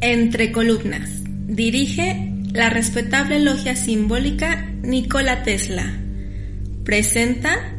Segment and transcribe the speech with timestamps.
[0.00, 1.10] Entre columnas.
[1.48, 6.00] Dirige la respetable logia simbólica Nikola Tesla.
[6.84, 7.74] Presenta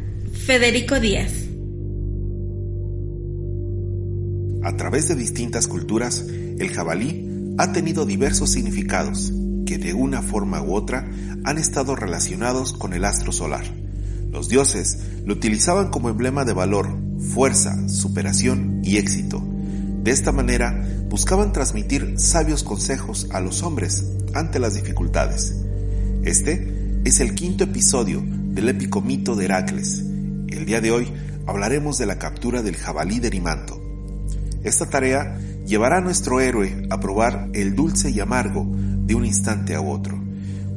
[0.46, 1.34] Federico Díaz.
[4.64, 9.34] A través de distintas culturas, el jabalí ha tenido diversos significados
[9.78, 11.10] de una forma u otra
[11.44, 13.64] han estado relacionados con el astro solar.
[14.32, 19.44] Los dioses lo utilizaban como emblema de valor, fuerza, superación y éxito.
[20.04, 25.56] De esta manera buscaban transmitir sabios consejos a los hombres ante las dificultades.
[26.24, 30.00] Este es el quinto episodio del épico mito de Heracles.
[30.48, 31.12] El día de hoy
[31.46, 33.82] hablaremos de la captura del jabalí de Erimanto.
[34.64, 39.76] Esta tarea llevará a nuestro héroe a probar el dulce y amargo de un instante
[39.76, 40.20] a otro.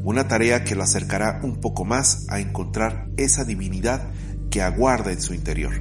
[0.02, 4.10] Una tarea que lo acercará un poco más a encontrar esa divinidad
[4.50, 5.72] que aguarda en su interior.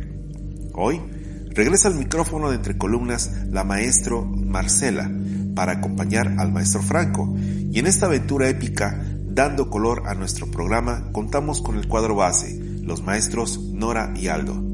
[0.73, 1.01] Hoy
[1.49, 5.11] regresa al micrófono de entre columnas la maestro Marcela
[5.55, 11.11] para acompañar al maestro Franco y en esta aventura épica dando color a nuestro programa
[11.11, 14.72] contamos con el cuadro base, los maestros Nora y Aldo.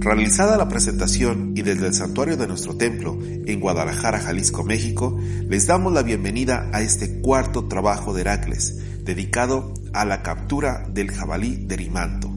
[0.00, 5.66] Realizada la presentación y desde el santuario de nuestro templo en Guadalajara, Jalisco, México, les
[5.66, 11.66] damos la bienvenida a este cuarto trabajo de Heracles, dedicado a la captura del jabalí
[11.66, 12.30] de Rimanto.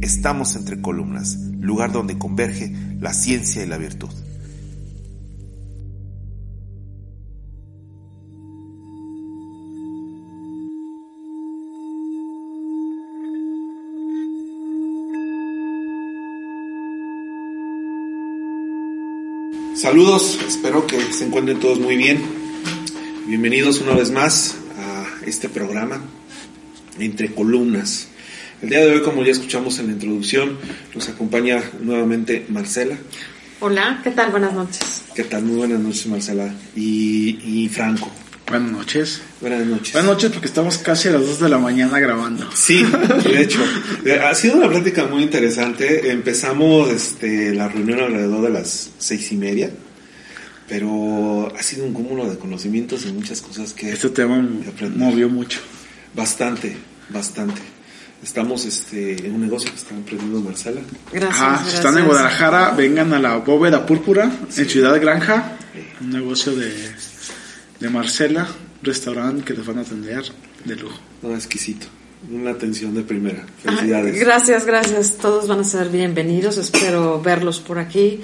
[0.00, 4.08] Estamos entre columnas, lugar donde converge la ciencia y la virtud.
[19.84, 22.18] Saludos, espero que se encuentren todos muy bien.
[23.26, 26.00] Bienvenidos una vez más a este programa
[26.98, 28.08] entre columnas.
[28.62, 30.56] El día de hoy, como ya escuchamos en la introducción,
[30.94, 32.96] nos acompaña nuevamente Marcela.
[33.60, 34.30] Hola, ¿qué tal?
[34.30, 35.02] Buenas noches.
[35.14, 35.44] ¿Qué tal?
[35.44, 36.50] Muy buenas noches, Marcela.
[36.74, 38.10] Y, y Franco.
[38.46, 39.22] Buenas noches.
[39.40, 39.92] Buenas noches.
[39.94, 42.48] Buenas noches porque estamos casi a las 2 de la mañana grabando.
[42.54, 43.60] Sí, de hecho,
[44.22, 46.10] ha sido una plática muy interesante.
[46.10, 49.70] Empezamos este, la reunión alrededor de las seis y media,
[50.68, 53.90] pero ha sido un cúmulo de conocimientos y muchas cosas que...
[53.90, 54.46] Este tema
[54.94, 55.60] movió mucho.
[56.14, 56.76] Bastante,
[57.08, 57.62] bastante.
[58.22, 60.82] Estamos este, en un negocio que está emprendiendo Marcela.
[61.12, 61.40] Gracias.
[61.40, 61.74] Ajá, si gracias.
[61.74, 65.56] están en Guadalajara, vengan a la Bóveda Púrpura en Ciudad Granja,
[66.00, 66.72] un negocio de,
[67.84, 68.48] de Marcela,
[68.82, 70.24] restaurante que les van a atender
[70.64, 70.98] de lujo.
[71.20, 71.86] No, exquisito.
[72.32, 73.44] Una atención de primera.
[73.44, 74.18] Ah, Felicidades.
[74.18, 75.18] gracias, gracias.
[75.18, 76.56] Todos van a ser bienvenidos.
[76.56, 78.22] Espero verlos por aquí.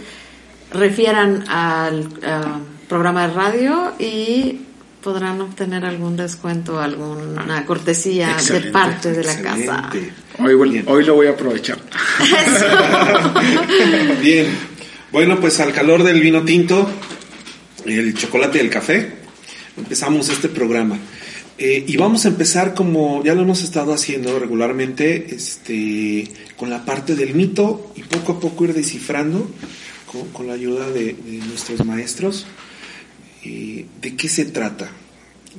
[0.73, 4.61] Refieran al ah, programa de radio y
[5.03, 9.91] podrán obtener algún descuento, alguna cortesía Excelente, de parte de la casa.
[10.39, 10.85] Hoy, Bien.
[10.87, 11.79] hoy lo voy a aprovechar.
[14.23, 14.47] Bien.
[15.13, 16.89] Bueno, pues al calor del vino tinto,
[17.85, 19.20] el chocolate y el café,
[19.81, 20.99] empezamos este programa.
[21.59, 26.27] Eh, y vamos a empezar como ya lo hemos estado haciendo regularmente, este,
[26.57, 29.51] con la parte del mito y poco a poco ir descifrando
[30.33, 32.47] con, la ayuda de, de nuestros maestros
[33.45, 34.91] eh, de qué se trata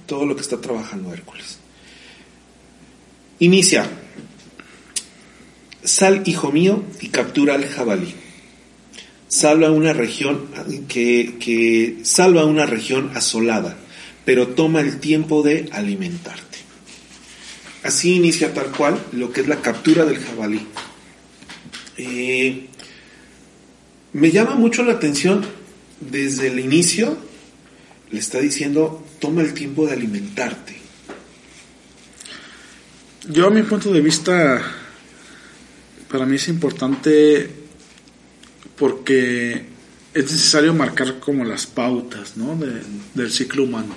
[0.06, 1.58] todo lo que está trabajando Hércules.
[3.40, 3.90] Inicia.
[5.84, 8.14] Sal, hijo mío, y captura al jabalí.
[9.28, 10.48] Salva una región
[10.88, 13.78] que, que salva una región asolada,
[14.26, 16.58] pero toma el tiempo de alimentarte.
[17.84, 20.68] Así inicia tal cual lo que es la captura del jabalí.
[21.98, 22.68] Eh,
[24.13, 25.45] me llama mucho la atención
[26.00, 27.18] desde el inicio,
[28.12, 30.80] le está diciendo, toma el tiempo de alimentarte.
[33.30, 34.62] Yo, a mi punto de vista,
[36.10, 37.50] para mí es importante
[38.78, 39.66] porque
[40.13, 42.56] es necesario marcar como las pautas ¿no?
[42.56, 42.81] de-
[43.13, 43.95] del ciclo humano.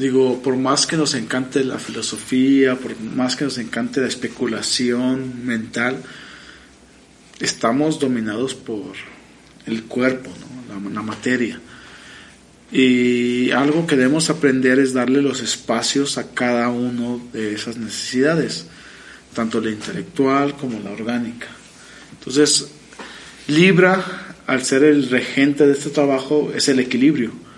[0.00, 5.44] Digo, por más que nos encante la filosofía, por más que nos encante la especulación
[5.44, 5.98] mental,
[7.38, 8.94] estamos dominados por
[9.66, 10.30] el cuerpo,
[10.70, 11.60] la, la materia.
[12.72, 18.68] Y algo que debemos aprender es darle los espacios a cada uno de esas necesidades,
[19.34, 21.48] tanto la intelectual como la orgánica.
[22.18, 22.68] Entonces,
[23.48, 27.49] Libra, al ser el regente de este trabajo, es el equilibrio.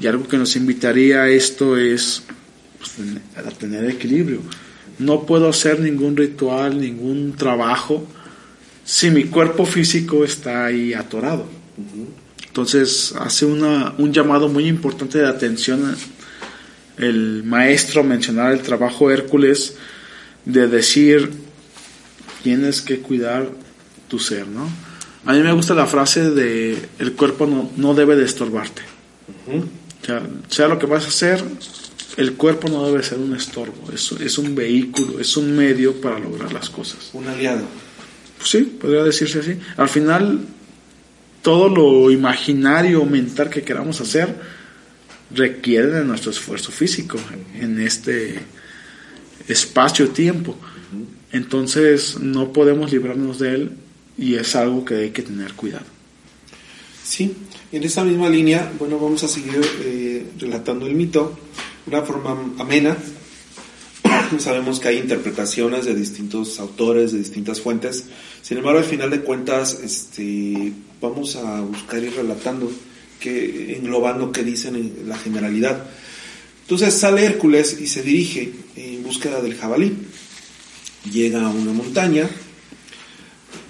[0.00, 2.22] Y algo que nos invitaría a esto es
[2.78, 2.92] pues,
[3.36, 4.40] a tener equilibrio.
[4.98, 8.06] No puedo hacer ningún ritual, ningún trabajo
[8.86, 11.46] si mi cuerpo físico está ahí atorado.
[12.46, 15.94] Entonces hace una, un llamado muy importante de atención
[16.96, 19.76] el maestro mencionar el trabajo Hércules
[20.46, 21.30] de decir
[22.42, 23.50] tienes que cuidar
[24.08, 24.70] tu ser, ¿no?
[25.26, 28.82] A mí me gusta la frase de el cuerpo no, no debe de estorbarte.
[29.28, 31.42] O sea, sea lo que vas a hacer,
[32.16, 36.18] el cuerpo no debe ser un estorbo, es, es un vehículo, es un medio para
[36.18, 37.10] lograr las cosas.
[37.12, 37.64] Un aliado.
[38.38, 39.58] Pues sí, podría decirse así.
[39.76, 40.40] Al final,
[41.42, 44.34] todo lo imaginario o mental que queramos hacer
[45.34, 47.18] requiere de nuestro esfuerzo físico
[47.54, 48.40] en este
[49.48, 50.56] espacio-tiempo.
[51.32, 53.72] Entonces, no podemos librarnos de él
[54.16, 55.84] y es algo que hay que tener cuidado.
[57.04, 57.34] Sí,
[57.72, 61.36] en esta misma línea, bueno, vamos a seguir eh, relatando el mito
[61.84, 62.96] de una forma amena.
[64.38, 68.06] Sabemos que hay interpretaciones de distintos autores, de distintas fuentes.
[68.42, 72.70] Sin embargo, al final de cuentas, este, vamos a buscar ir relatando,
[73.18, 75.86] que, englobando qué dicen en la generalidad.
[76.62, 79.92] Entonces sale Hércules y se dirige en búsqueda del jabalí.
[81.12, 82.28] Llega a una montaña,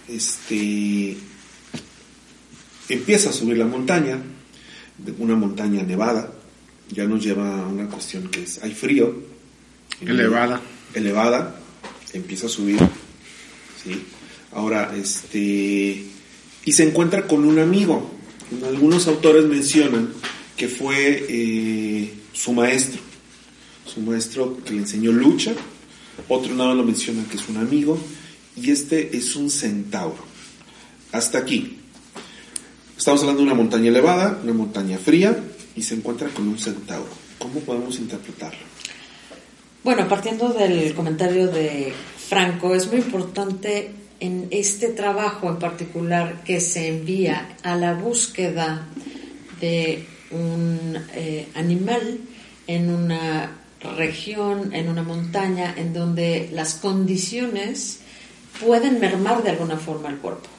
[0.09, 1.17] este,
[2.88, 4.19] empieza a subir la montaña,
[5.19, 6.33] una montaña nevada,
[6.91, 9.15] ya nos lleva a una cuestión que es, hay frío.
[10.00, 10.61] Elevada.
[10.94, 11.61] Elevada,
[12.12, 12.79] empieza a subir,
[13.83, 14.03] ¿sí?
[14.53, 16.05] Ahora, este,
[16.65, 18.11] y se encuentra con un amigo.
[18.67, 20.12] Algunos autores mencionan
[20.56, 23.00] que fue eh, su maestro,
[23.85, 25.53] su maestro que le enseñó lucha,
[26.29, 27.99] otro nada lo menciona que es un amigo,
[28.56, 30.25] y este es un centauro.
[31.12, 31.79] Hasta aquí.
[32.97, 35.37] Estamos hablando de una montaña elevada, una montaña fría,
[35.75, 37.11] y se encuentra con un centauro.
[37.39, 38.61] ¿Cómo podemos interpretarlo?
[39.85, 41.93] Bueno, partiendo del comentario de
[42.29, 48.87] Franco, es muy importante en este trabajo en particular que se envía a la búsqueda
[49.61, 52.19] de un eh, animal
[52.67, 53.59] en una
[53.97, 58.01] región, en una montaña, en donde las condiciones
[58.65, 60.56] pueden mermar de alguna forma el cuerpo.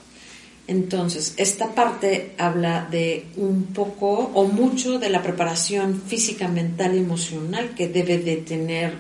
[0.68, 7.00] Entonces, esta parte habla de un poco o mucho de la preparación física, mental y
[7.00, 8.96] emocional que debe de tener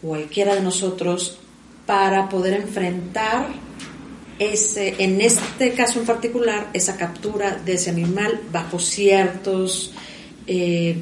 [0.00, 1.38] cualquiera de nosotros
[1.84, 3.48] para poder enfrentar
[4.38, 9.92] ese, en este caso en particular, esa captura de ese animal bajo ciertos,
[10.46, 10.96] eh,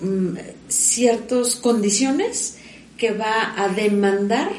[0.00, 0.36] mm,
[0.68, 2.58] ciertas condiciones
[2.96, 4.50] que va a demandar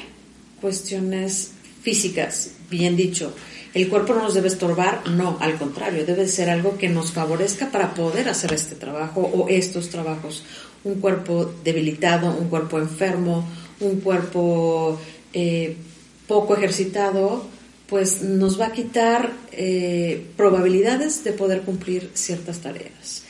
[0.60, 3.34] cuestiones físicas, bien dicho.
[3.74, 7.70] El cuerpo no nos debe estorbar, no, al contrario, debe ser algo que nos favorezca
[7.70, 10.44] para poder hacer este trabajo o estos trabajos.
[10.84, 13.48] Un cuerpo debilitado, un cuerpo enfermo,
[13.80, 15.00] un cuerpo
[15.34, 15.78] eh,
[16.28, 17.46] poco ejercitado,
[17.88, 23.24] pues nos va a quitar eh, probabilidades de poder cumplir ciertas tareas.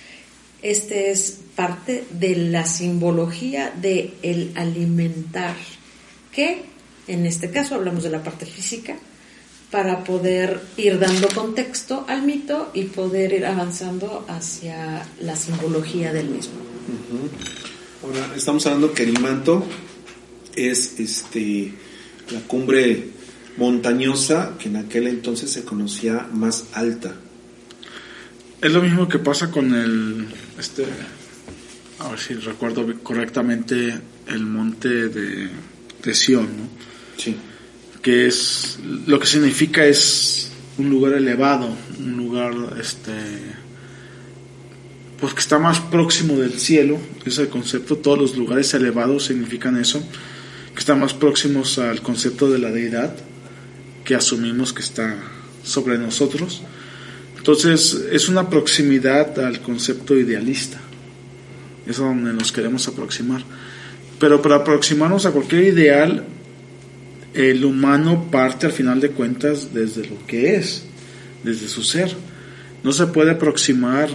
[0.61, 5.55] Este es parte de la simbología de el alimentar,
[6.31, 6.63] que
[7.07, 8.97] en este caso hablamos de la parte física,
[9.71, 16.29] para poder ir dando contexto al mito y poder ir avanzando hacia la simbología del
[16.29, 16.55] mismo.
[18.03, 19.63] Ahora, estamos hablando que el manto
[20.55, 21.73] es este
[22.31, 23.09] la cumbre
[23.57, 27.15] montañosa que en aquel entonces se conocía más alta.
[28.61, 30.85] Es lo mismo que pasa con el este
[31.99, 35.49] a ver si recuerdo correctamente el monte de,
[36.03, 36.69] de Sion, ¿no?
[37.17, 37.35] Sí.
[38.01, 43.11] Que es lo que significa es un lugar elevado, un lugar este
[45.19, 49.77] pues que está más próximo del cielo, es el concepto, todos los lugares elevados significan
[49.77, 50.01] eso,
[50.73, 53.13] que están más próximos al concepto de la deidad
[54.05, 55.17] que asumimos que está
[55.61, 56.61] sobre nosotros.
[57.37, 60.79] Entonces es una proximidad al concepto idealista,
[61.85, 63.43] es a donde nos queremos aproximar.
[64.19, 66.25] Pero para aproximarnos a cualquier ideal
[67.33, 70.83] el humano parte al final de cuentas desde lo que es,
[71.43, 72.15] desde su ser.
[72.83, 74.09] No se puede aproximar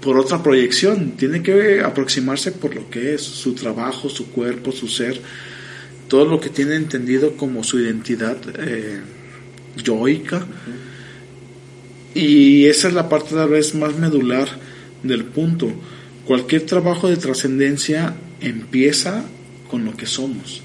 [0.00, 4.88] por otra proyección, tiene que aproximarse por lo que es, su trabajo, su cuerpo, su
[4.88, 5.20] ser,
[6.08, 9.00] todo lo que tiene entendido como su identidad eh,
[9.82, 10.44] yoica.
[12.14, 14.48] Y esa es la parte tal vez más medular
[15.02, 15.72] del punto.
[16.26, 19.24] Cualquier trabajo de trascendencia empieza
[19.70, 20.61] con lo que somos.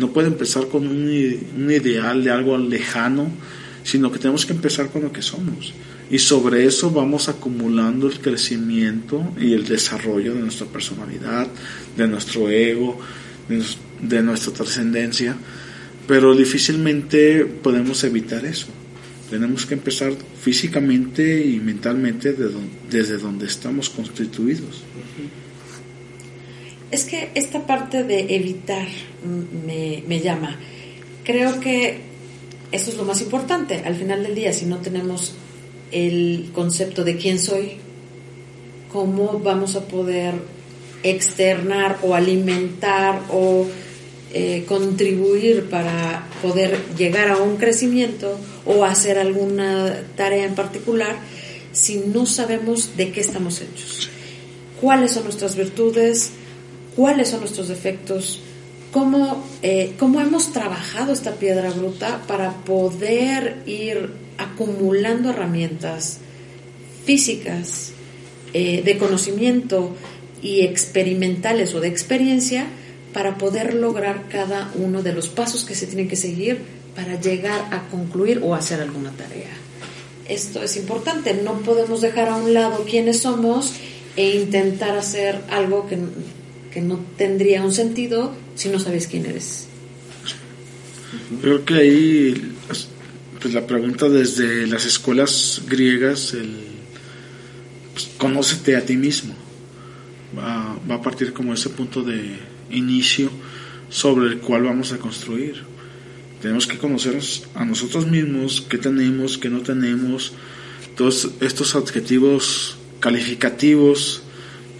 [0.00, 3.30] No puede empezar con un, ideal de algo lejano,
[3.84, 5.74] sino que tenemos que empezar con lo que somos.
[6.10, 11.48] Y sobre eso vamos acumulando el crecimiento y el desarrollo de nuestra personalidad,
[11.98, 12.98] de nuestro ego,
[14.00, 15.36] de, nuestra trascendencia.
[16.08, 18.68] Pero difícilmente podemos evitar eso.
[19.28, 22.34] Tenemos que empezar físicamente y mentalmente
[22.90, 24.82] desde donde estamos constituidos.
[26.90, 28.88] Es que esta parte de evitar
[29.66, 30.58] me, me llama.
[31.24, 31.98] Creo que
[32.72, 33.82] eso es lo más importante.
[33.84, 35.34] Al final del día, si no tenemos
[35.92, 37.78] el concepto de quién soy,
[38.92, 40.34] cómo vamos a poder
[41.02, 43.66] externar o alimentar o
[44.32, 51.16] eh, contribuir para poder llegar a un crecimiento o hacer alguna tarea en particular
[51.72, 54.10] si no sabemos de qué estamos hechos.
[54.80, 56.32] ¿Cuáles son nuestras virtudes?
[57.00, 58.40] ¿Cuáles son nuestros defectos?
[58.92, 66.18] ¿Cómo, eh, cómo hemos trabajado esta piedra bruta para poder ir acumulando herramientas
[67.06, 67.92] físicas,
[68.52, 69.96] eh, de conocimiento
[70.42, 72.66] y experimentales o de experiencia
[73.14, 76.58] para poder lograr cada uno de los pasos que se tienen que seguir
[76.94, 79.56] para llegar a concluir o hacer alguna tarea.
[80.28, 83.72] Esto es importante, no podemos dejar a un lado quiénes somos
[84.16, 85.96] e intentar hacer algo que,
[86.70, 89.66] que no tendría un sentido si no sabes quién eres.
[91.40, 92.54] Creo que ahí
[93.40, 96.54] pues la pregunta desde las escuelas griegas, el
[97.94, 99.34] pues, conócete a ti mismo,
[100.38, 102.36] va, va, a partir como ese punto de
[102.70, 103.30] inicio
[103.88, 105.62] sobre el cual vamos a construir.
[106.42, 110.32] Tenemos que conocernos a nosotros mismos, qué tenemos, qué no tenemos,
[110.96, 114.22] todos estos adjetivos calificativos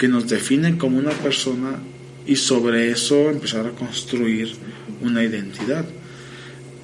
[0.00, 1.76] que nos definen como una persona
[2.26, 4.50] y sobre eso empezar a construir
[5.02, 5.84] una identidad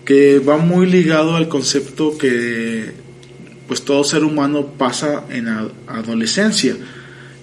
[0.05, 2.93] que va muy ligado al concepto que
[3.67, 6.77] pues todo ser humano pasa en adolescencia,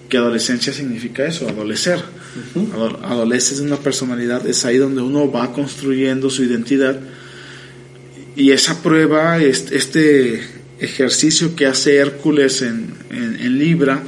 [0.08, 2.00] que adolescencia significa eso, adolecer.
[3.02, 7.00] Adoleces de una personalidad, es ahí donde uno va construyendo su identidad.
[8.36, 10.40] Y esa prueba, este
[10.78, 14.02] ejercicio que hace Hércules en, en Libra,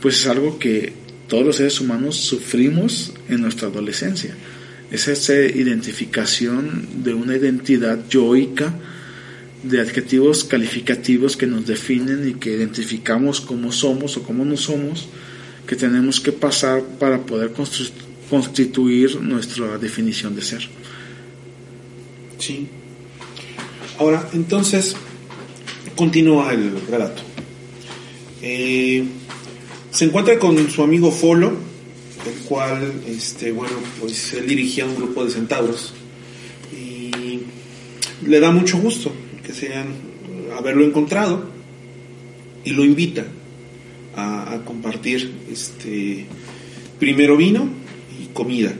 [0.00, 0.92] pues es algo que
[1.28, 4.34] todos los seres humanos sufrimos en nuestra adolescencia
[4.90, 8.74] es esa identificación de una identidad yoica,
[9.62, 15.08] de adjetivos calificativos que nos definen y que identificamos cómo somos o cómo no somos,
[15.66, 17.52] que tenemos que pasar para poder
[18.30, 20.68] constituir nuestra definición de ser.
[22.38, 22.68] Sí.
[23.98, 24.94] Ahora, entonces,
[25.96, 27.22] continúa el relato.
[28.40, 29.04] Eh,
[29.96, 31.52] se encuentra con su amigo Folo,
[32.26, 35.94] el cual, este, bueno, pues él dirigía un grupo de centauros
[36.70, 37.40] y
[38.28, 39.10] le da mucho gusto
[39.42, 39.86] que sean
[40.54, 41.48] haberlo encontrado
[42.62, 43.24] y lo invita
[44.16, 46.26] a, compartir este
[46.98, 47.66] primero vino
[48.22, 48.74] y comida.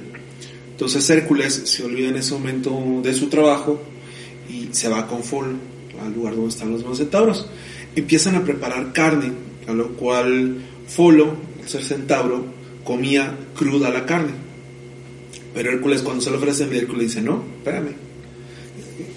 [0.71, 3.81] Entonces Hércules se olvida en ese momento de su trabajo
[4.51, 5.57] y se va con Fol
[6.05, 7.47] al lugar donde están los centauros.
[7.95, 10.57] Empiezan a preparar carne, a lo cual
[10.87, 12.45] Folo, el ser centauro,
[12.85, 14.33] comía cruda la carne.
[15.55, 17.95] Pero Hércules cuando se lo ofrecen, Hércules dice, no, espérame,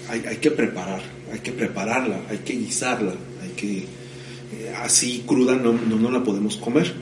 [0.08, 1.02] hay, hay, que preparar,
[1.32, 6.24] hay que prepararla, hay que guisarla, hay que, eh, así cruda no, no, no, la
[6.24, 6.92] podemos comer.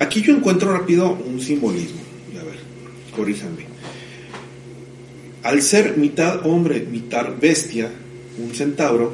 [0.00, 2.00] Aquí yo encuentro rápido un simbolismo,
[2.38, 2.58] a ver,
[3.14, 3.66] corríjanme.
[5.44, 7.90] Al ser mitad hombre, mitad bestia,
[8.38, 9.12] un centauro,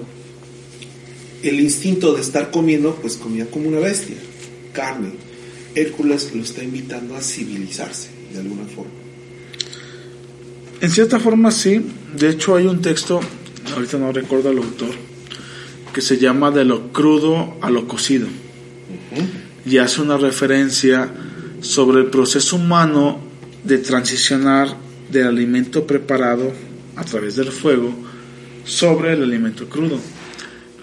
[1.43, 4.17] el instinto de estar comiendo, pues comía como una bestia,
[4.73, 5.13] carne,
[5.75, 8.91] Hércules lo está invitando a civilizarse de alguna forma.
[10.81, 11.85] En cierta forma sí,
[12.17, 13.21] de hecho hay un texto,
[13.75, 14.91] ahorita no recuerdo el autor,
[15.93, 18.29] que se llama De lo crudo a lo cocido.
[19.67, 21.13] Y hace una referencia
[21.61, 23.21] sobre el proceso humano
[23.65, 24.77] de transicionar
[25.11, 26.53] del alimento preparado
[26.97, 27.93] a través del fuego
[28.65, 29.99] sobre el alimento crudo,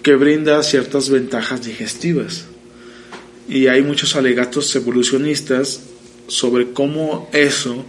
[0.08, 2.46] que brinda ciertas ventajas digestivas
[3.46, 5.82] y hay muchos alegatos evolucionistas
[6.28, 7.84] sobre cómo eso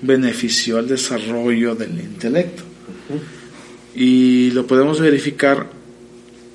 [0.00, 2.62] benefició al desarrollo del intelecto.
[3.96, 5.68] Y lo podemos verificar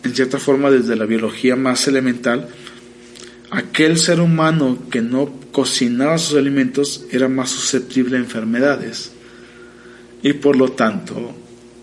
[0.06, 2.48] en cierta forma desde la biología más elemental.
[3.50, 9.12] Aquel ser humano que no cocinaba sus alimentos era más susceptible a enfermedades
[10.24, 11.36] y por lo tanto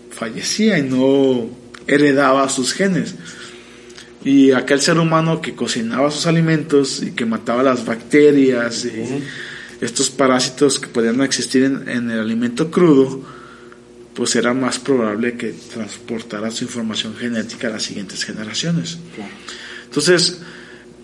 [0.09, 1.58] fallecía y no
[1.89, 3.15] heredaba sus genes.
[4.23, 9.23] Y aquel ser humano que cocinaba sus alimentos y que mataba las bacterias y
[9.81, 13.23] estos parásitos que podían existir en, en el alimento crudo,
[14.13, 18.97] pues era más probable que transportara su información genética a las siguientes generaciones.
[19.85, 20.41] Entonces,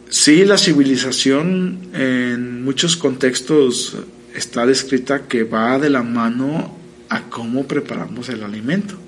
[0.09, 3.95] sí, la civilización en muchos contextos
[4.33, 6.77] está descrita que va de la mano
[7.07, 9.04] a cómo preparamos el alimento.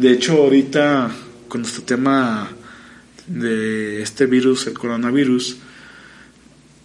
[0.00, 1.10] De hecho, ahorita
[1.46, 2.48] con nuestro tema
[3.26, 5.58] de este virus, el coronavirus,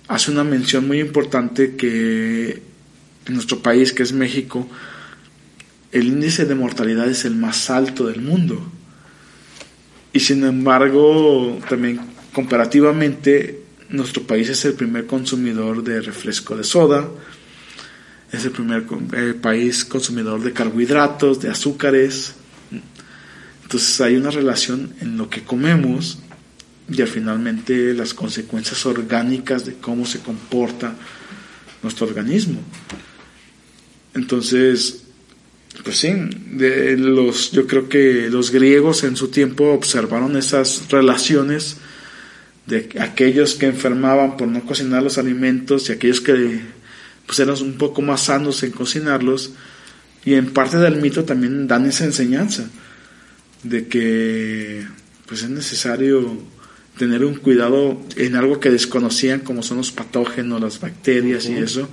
[0.10, 2.62] hace una mención muy importante que
[3.26, 4.68] en nuestro país, que es México,
[5.94, 8.62] el índice de mortalidad es el más alto del mundo.
[10.12, 12.02] Y sin embargo, también
[12.34, 17.10] comparativamente, nuestro país es el primer consumidor de refresco de soda,
[18.30, 22.36] es el primer eh, país consumidor de carbohidratos, de azúcares.
[23.66, 26.20] Entonces hay una relación en lo que comemos
[26.88, 30.94] y al finalmente las consecuencias orgánicas de cómo se comporta
[31.82, 32.60] nuestro organismo.
[34.14, 35.02] Entonces,
[35.84, 36.14] pues sí,
[36.52, 41.78] de los, yo creo que los griegos en su tiempo observaron esas relaciones
[42.68, 46.62] de aquellos que enfermaban por no cocinar los alimentos y aquellos que
[47.26, 49.54] pues eran un poco más sanos en cocinarlos
[50.24, 52.70] y en parte del mito también dan esa enseñanza
[53.66, 54.86] de que
[55.28, 56.38] pues es necesario
[56.98, 61.90] tener un cuidado en algo que desconocían como son los patógenos, las bacterias y eso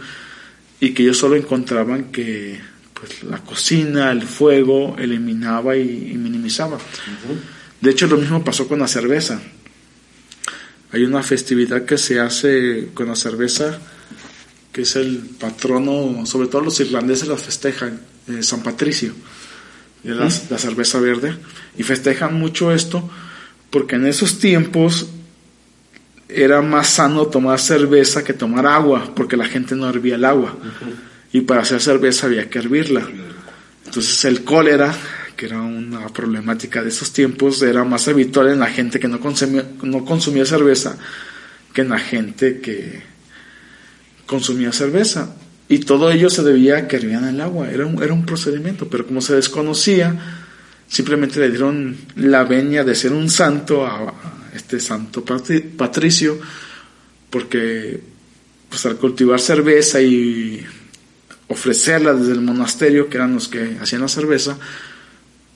[0.80, 2.58] y que ellos solo encontraban que
[2.92, 6.78] pues la cocina, el fuego eliminaba y, minimizaba.
[7.80, 9.40] De hecho lo mismo pasó con la cerveza.
[10.90, 13.78] Hay una festividad que se hace con la cerveza
[14.72, 19.12] que es el patrono, sobre todo los irlandeses la festejan, eh, San Patricio,
[20.02, 21.36] de la, la cerveza verde,
[21.76, 23.08] y festejan mucho esto
[23.72, 25.08] porque en esos tiempos
[26.28, 30.54] era más sano tomar cerveza que tomar agua, porque la gente no hervía el agua.
[31.32, 33.08] Y para hacer cerveza había que hervirla.
[33.86, 34.94] Entonces el cólera,
[35.36, 39.20] que era una problemática de esos tiempos, era más habitual en la gente que no
[39.20, 40.98] consumía, no consumía cerveza
[41.72, 43.02] que en la gente que
[44.26, 45.34] consumía cerveza.
[45.72, 47.70] Y todo ello se debía a que hervían el agua.
[47.70, 50.44] Era un, era un procedimiento, pero como se desconocía,
[50.86, 54.12] simplemente le dieron la venia de ser un santo a,
[54.54, 56.38] este santo patricio,
[57.30, 57.98] porque
[58.68, 60.62] pues al cultivar cerveza y
[61.48, 64.58] ofrecerla desde el monasterio, que eran los que hacían la cerveza,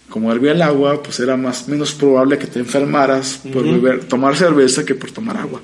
[0.08, 4.34] como hervía el agua, pues era más menos probable que te enfermaras por beber, tomar
[4.34, 5.60] cerveza que por tomar agua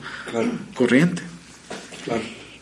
[0.74, 1.22] corriente.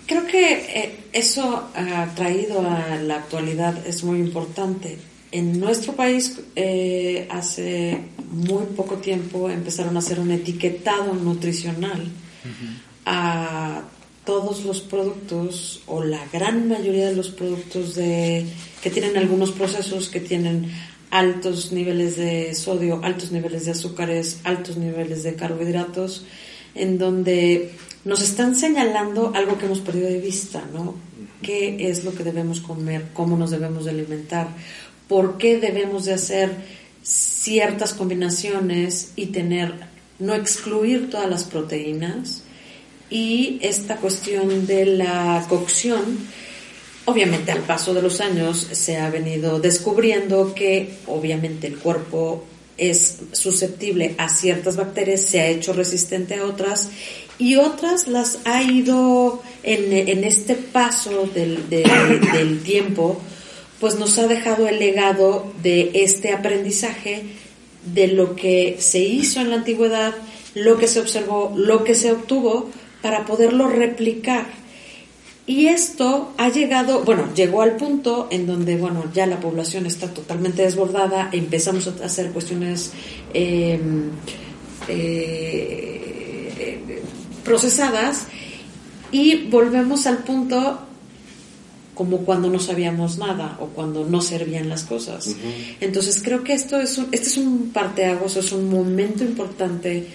[0.06, 4.98] Creo que eh, eso ha traído a la actualidad es muy importante.
[5.32, 12.08] En nuestro país eh, hace muy poco tiempo empezaron a hacer un etiquetado nutricional
[13.06, 13.82] a
[14.24, 18.46] todos los productos o la gran mayoría de los productos de,
[18.82, 20.70] que tienen algunos procesos que tienen
[21.10, 26.24] altos niveles de sodio, altos niveles de azúcares, altos niveles de carbohidratos,
[26.74, 27.72] en donde
[28.04, 30.94] nos están señalando algo que hemos perdido de vista, ¿no?
[31.42, 33.06] ¿Qué es lo que debemos comer?
[33.12, 34.48] ¿Cómo nos debemos de alimentar?
[35.08, 36.50] ¿Por qué debemos de hacer
[37.02, 39.74] ciertas combinaciones y tener,
[40.18, 42.42] no excluir todas las proteínas?
[43.10, 46.00] Y esta cuestión de la cocción,
[47.06, 52.44] obviamente al paso de los años se ha venido descubriendo que obviamente el cuerpo
[52.76, 56.90] es susceptible a ciertas bacterias, se ha hecho resistente a otras
[57.40, 63.18] y otras las ha ido en, este paso del, del, tiempo,
[63.80, 67.24] pues nos ha dejado el legado de este aprendizaje
[67.94, 70.14] de lo que se hizo en la antigüedad,
[70.54, 72.68] lo que se observó, lo que se obtuvo,
[73.00, 74.46] para poderlo replicar.
[75.46, 80.12] Y esto ha llegado, bueno, llegó al punto en donde, bueno, ya la población está
[80.12, 82.92] totalmente desbordada, empezamos a hacer cuestiones
[83.32, 84.10] em,
[84.88, 86.09] eh,
[87.44, 88.26] procesadas
[89.12, 90.80] y volvemos al punto
[91.94, 95.36] como cuando no sabíamos nada o cuando no servían las cosas.
[95.80, 100.06] Entonces creo que esto es un, este es un parteaguas, es un momento importante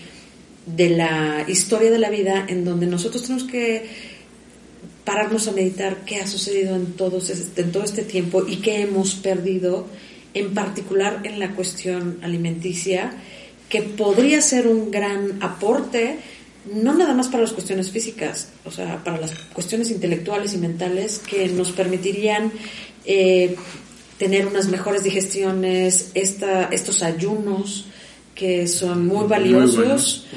[0.66, 3.88] de la historia de la vida en donde nosotros tenemos que
[5.04, 9.14] pararnos a meditar qué ha sucedido en, todos en todo este tiempo y qué hemos
[9.14, 9.86] perdido,
[10.34, 13.14] en particular en la cuestión alimenticia,
[13.70, 16.18] que podría ser un gran aporte,
[16.74, 21.20] no nada más para las cuestiones físicas, o sea, para las cuestiones intelectuales y mentales
[21.20, 22.52] que nos permitirían
[23.06, 23.56] eh,
[24.18, 27.86] tener unas mejores digestiones, esta, estos ayunos,
[28.34, 30.28] que son muy valiosos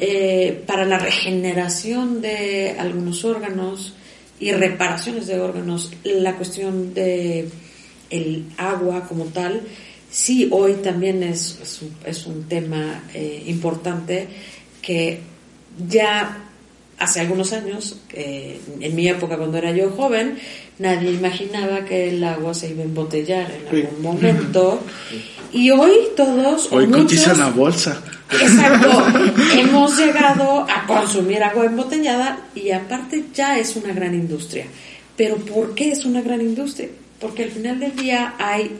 [0.00, 3.92] eh, para la regeneración de algunos órganos
[4.40, 5.90] y reparaciones de órganos.
[6.02, 7.48] La cuestión de
[8.08, 9.62] el agua como tal,
[10.10, 14.28] sí, hoy también es, es, un, es un tema eh, importante
[14.80, 15.31] que
[15.88, 16.38] ya
[16.98, 20.38] hace algunos años, eh, en mi época cuando era yo joven,
[20.78, 24.80] nadie imaginaba que el agua se iba a embotellar en algún momento.
[25.52, 26.70] Y hoy todos...
[26.72, 28.02] Hoy muchos, cotizan la bolsa.
[28.30, 29.04] Exacto.
[29.56, 34.66] Hemos llegado a consumir agua embotellada y aparte ya es una gran industria.
[35.16, 36.88] Pero ¿por qué es una gran industria?
[37.20, 38.70] Porque al final del día hay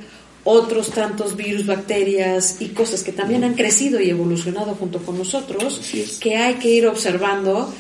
[0.45, 5.81] otros tantos virus, bacterias y cosas que también han crecido y evolucionado junto con nosotros,
[6.21, 7.73] que hay que ir observando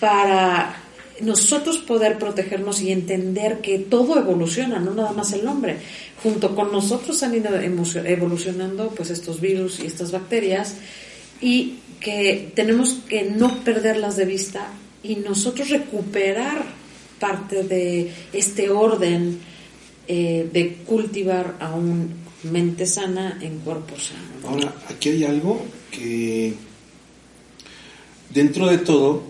[0.00, 0.82] para
[1.20, 5.78] nosotros poder protegernos y entender que todo evoluciona, no nada más el nombre.
[6.22, 10.76] Junto con nosotros han ido evolucionando pues estos virus y estas bacterias
[11.40, 14.68] y que tenemos que no perderlas de vista
[15.02, 16.64] y nosotros recuperar
[17.18, 19.40] parte de este orden
[20.08, 24.48] eh, de cultivar a un mente sana en cuerpo sano.
[24.48, 26.54] Ahora, aquí hay algo que
[28.30, 29.22] dentro de todo,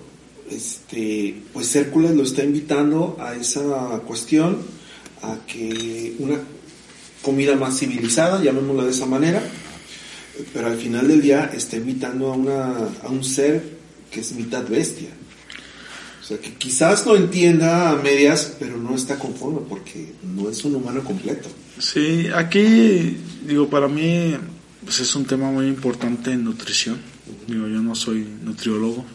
[0.50, 4.58] este, pues Hércules lo está invitando a esa cuestión,
[5.22, 6.38] a que una
[7.22, 9.42] comida más civilizada, llamémoslo de esa manera,
[10.52, 13.78] pero al final del día está invitando a, una, a un ser
[14.10, 15.08] que es mitad bestia.
[16.28, 20.62] O sea, que quizás lo entienda a medias, pero no está conforme porque no es
[20.62, 21.48] un humano completo.
[21.78, 24.36] Sí, aquí, digo, para mí
[24.84, 26.98] pues es un tema muy importante en nutrición.
[27.46, 29.06] Digo, yo no soy nutriólogo.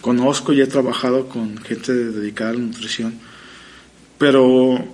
[0.00, 3.14] Conozco y he trabajado con gente dedicada a la nutrición,
[4.18, 4.84] pero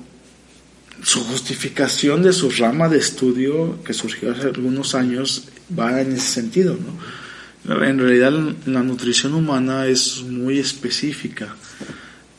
[1.02, 5.44] su justificación de su rama de estudio, que surgió hace algunos años,
[5.78, 7.23] va en ese sentido, ¿no?
[7.66, 8.32] En realidad
[8.66, 11.56] la nutrición humana es muy específica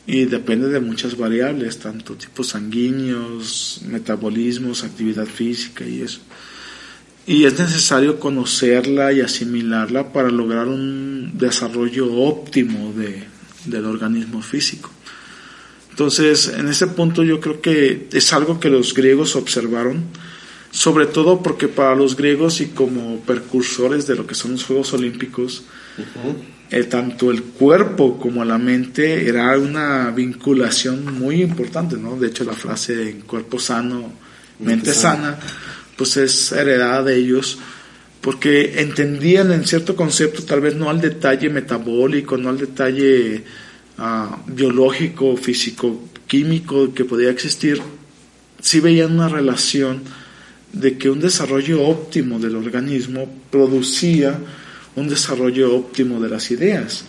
[0.06, 6.20] y depende de muchas variables, tanto tipos sanguíneos, metabolismos, actividad física y eso.
[7.26, 13.24] Y es necesario conocerla y asimilarla para lograr un desarrollo óptimo de,
[13.66, 14.92] del organismo físico.
[15.90, 20.04] Entonces, en ese punto yo creo que es algo que los griegos observaron,
[20.76, 24.92] sobre todo porque para los griegos y como precursores de lo que son los Juegos
[24.92, 25.64] Olímpicos,
[26.70, 32.18] eh, tanto el cuerpo como la mente era una vinculación muy importante, ¿no?
[32.18, 34.12] De hecho, la frase en cuerpo sano,
[34.60, 35.40] mente, sana,
[35.96, 37.58] pues es heredada de ellos,
[38.20, 43.46] porque entendían en cierto concepto, tal vez no al detalle metabólico, no al detalle
[43.98, 47.82] ah, biológico, físico, químico que podía existir,
[48.60, 50.04] sí veían una relación
[50.76, 54.38] de que un desarrollo óptimo del organismo producía
[54.96, 57.06] un desarrollo óptimo de las ideas.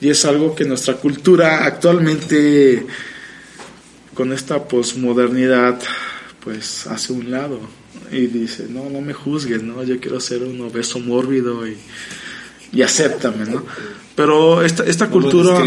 [0.00, 2.86] Y es algo que nuestra cultura actualmente,
[4.14, 5.80] con esta posmodernidad,
[6.42, 7.60] pues hace un lado
[8.10, 9.82] y dice, no, no me juzguen, ¿no?
[9.82, 11.76] Yo quiero ser un obeso mórbido y,
[12.72, 13.64] y acéptame, ¿no?
[14.14, 15.62] Pero esta, esta cultura...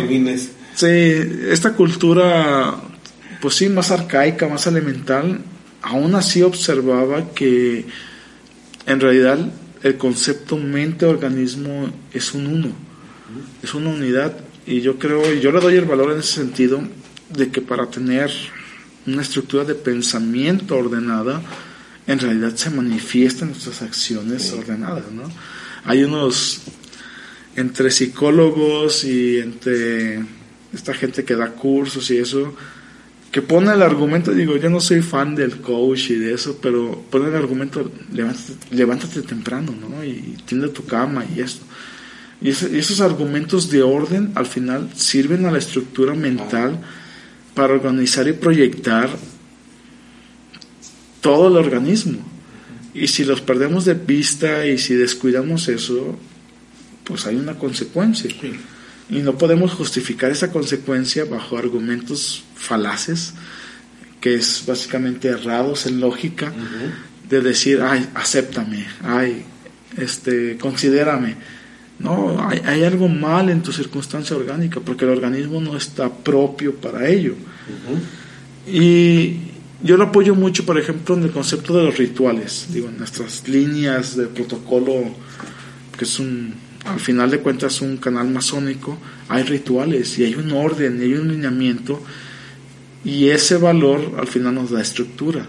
[0.75, 0.87] sí,
[1.49, 2.75] esta cultura,
[3.41, 5.39] pues sí, más arcaica, más elemental,
[5.87, 7.85] aún así observaba que
[8.85, 9.39] en realidad
[9.83, 12.71] el concepto mente-organismo es un uno,
[13.63, 14.37] es una unidad.
[14.65, 16.81] Y yo creo, y yo le doy el valor en ese sentido,
[17.29, 18.29] de que para tener
[19.05, 21.41] una estructura de pensamiento ordenada,
[22.05, 25.23] en realidad se manifiestan nuestras acciones ordenadas, ¿no?
[25.85, 26.63] Hay unos,
[27.55, 30.19] entre psicólogos y entre
[30.73, 32.55] esta gente que da cursos y eso,
[33.31, 37.03] que pone el argumento, digo, yo no soy fan del coach y de eso, pero
[37.09, 37.91] pone el argumento,
[38.71, 40.03] levántate, temprano, ¿no?
[40.03, 41.65] Y tiende tu cama y esto.
[42.41, 46.79] Y, esos argumentos de orden al final sirven a la estructura mental
[47.53, 49.09] para organizar y proyectar
[51.19, 52.19] todo el organismo.
[52.93, 56.17] Y si los perdemos de vista y si descuidamos eso,
[57.03, 58.29] pues hay una consecuencia.
[59.09, 63.33] Y no podemos justificar esa consecuencia bajo argumentos falaces,
[64.19, 66.51] que es básicamente errados en lógica,
[67.29, 69.45] de decir, ay, acéptame, ay,
[69.97, 71.35] este, considérame.
[71.99, 76.75] No, hay, hay, algo mal en tu circunstancia orgánica, porque el organismo no está propio
[76.75, 77.33] para ello.
[78.67, 79.37] Y
[79.81, 83.47] yo lo apoyo mucho, por ejemplo, en el concepto de los rituales, digo, en nuestras
[83.47, 85.15] líneas de protocolo,
[85.97, 86.53] que es un
[86.87, 88.97] al final de cuentas un canal masónico,
[89.29, 92.01] hay rituales y hay un orden y hay un lineamiento
[93.03, 95.45] y ese valor al final nos da estructura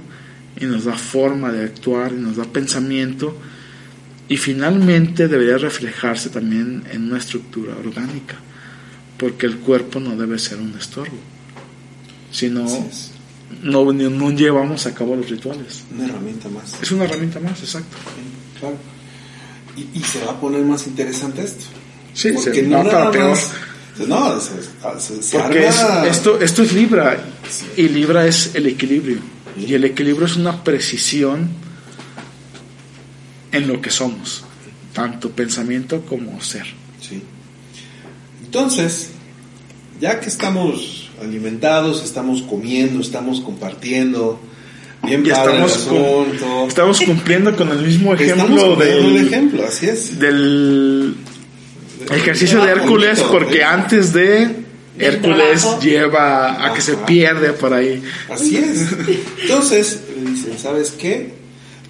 [0.61, 3.37] y nos da forma de actuar y nos da pensamiento
[4.29, 8.37] y finalmente debería reflejarse también en una estructura orgánica,
[9.17, 11.17] porque el cuerpo no debe ser un estorbo,
[12.31, 13.13] sino es.
[13.63, 15.85] no, no llevamos a cabo los rituales.
[15.95, 16.77] Una herramienta más.
[16.83, 17.97] Es una herramienta más, exacto.
[17.97, 18.77] Sí, Claro.
[19.79, 21.65] Y, y se va a poner más interesante esto.
[22.15, 23.31] Sí, Porque se- no, no, para nada peor.
[23.31, 23.51] más.
[24.07, 24.51] No, se,
[25.01, 25.77] se- se Porque es-
[26.11, 27.23] esto, esto es Libra
[27.77, 29.19] y Libra es el equilibrio.
[29.57, 31.49] Y el equilibrio es una precisión
[33.53, 34.45] en lo que somos,
[34.93, 36.67] tanto pensamiento como ser.
[37.01, 37.23] Sí.
[38.45, 39.11] Entonces,
[40.01, 44.39] ya que estamos alimentados, estamos comiendo, estamos compartiendo,
[45.05, 45.79] bien Y padre estamos,
[46.41, 50.19] con- estamos cumpliendo con el mismo ejemplo del, el ejemplo, así es.
[50.19, 51.15] del
[52.15, 53.65] ejercicio de Hércules, bonito, porque ¿eh?
[53.65, 54.49] antes de
[54.99, 55.81] Hércules trabajo.
[55.83, 58.03] lleva a que se pierde por ahí.
[58.31, 58.87] Así es.
[59.43, 61.33] Entonces, le dicen, ¿sabes qué?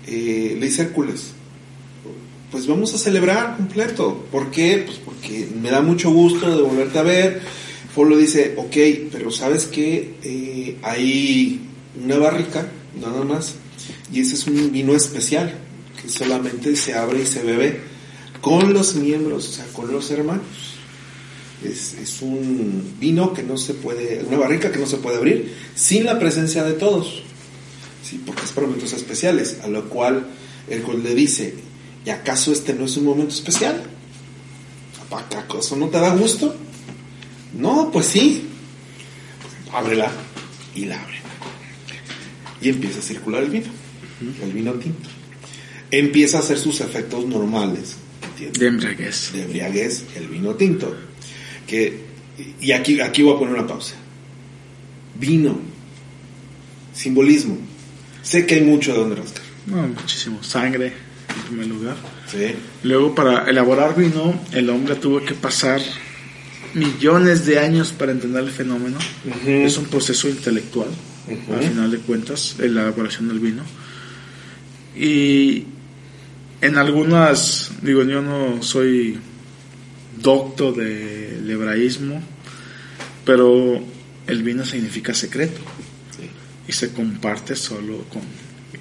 [0.06, 1.32] Eh, le dice Hércules,
[2.50, 4.26] pues vamos a celebrar completo.
[4.30, 4.82] ¿Por qué?
[4.86, 7.40] Pues porque me da mucho gusto de volverte a ver.
[7.94, 8.76] Folo dice, ok,
[9.12, 10.14] pero ¿sabes qué?
[10.22, 11.60] Eh, hay
[12.02, 12.66] una barrica,
[13.00, 13.54] nada más,
[14.12, 15.54] y ese es un vino especial,
[16.00, 17.80] que solamente se abre y se bebe
[18.40, 20.44] con los miembros, o sea, con los hermanos.
[21.64, 25.52] Es, es un vino que no se puede, una barrica que no se puede abrir
[25.74, 27.22] sin la presencia de todos.
[28.08, 29.58] Sí, porque es para momentos especiales.
[29.64, 30.26] A lo cual
[30.68, 31.54] el gol le dice,
[32.06, 33.82] ¿y acaso este no es un momento especial?
[35.10, 36.54] ¿Acaso no te da gusto?
[37.54, 38.46] No, pues sí.
[39.72, 40.10] Ábrela
[40.74, 41.27] y la abre.
[42.60, 43.66] Y empieza a circular el vino,
[44.42, 45.08] el vino tinto.
[45.90, 47.96] Empieza a hacer sus efectos normales.
[48.22, 48.60] ¿entiendes?
[48.60, 49.32] De embriaguez.
[49.32, 50.94] de embriaguez el vino tinto.
[51.66, 52.04] Que,
[52.60, 53.94] y aquí, aquí voy a poner una pausa.
[55.18, 55.58] Vino,
[56.92, 57.58] simbolismo.
[58.22, 59.42] Sé que hay mucho de donde rascar.
[59.66, 60.42] No, muchísimo.
[60.42, 60.92] Sangre,
[61.34, 61.96] en primer lugar.
[62.30, 62.54] Sí.
[62.82, 65.80] Luego, para elaborar vino, el hombre tuvo que pasar
[66.74, 68.98] millones de años para entender el fenómeno.
[69.46, 70.88] Es un proceso intelectual,
[71.54, 73.62] Al final de cuentas, en la elaboración del vino.
[74.96, 75.64] Y
[76.60, 79.18] en algunas, digo, yo no soy
[80.20, 82.20] docto del hebraísmo,
[83.24, 83.80] pero
[84.26, 85.60] el vino significa secreto
[86.16, 86.28] Sí.
[86.66, 88.22] y se comparte solo con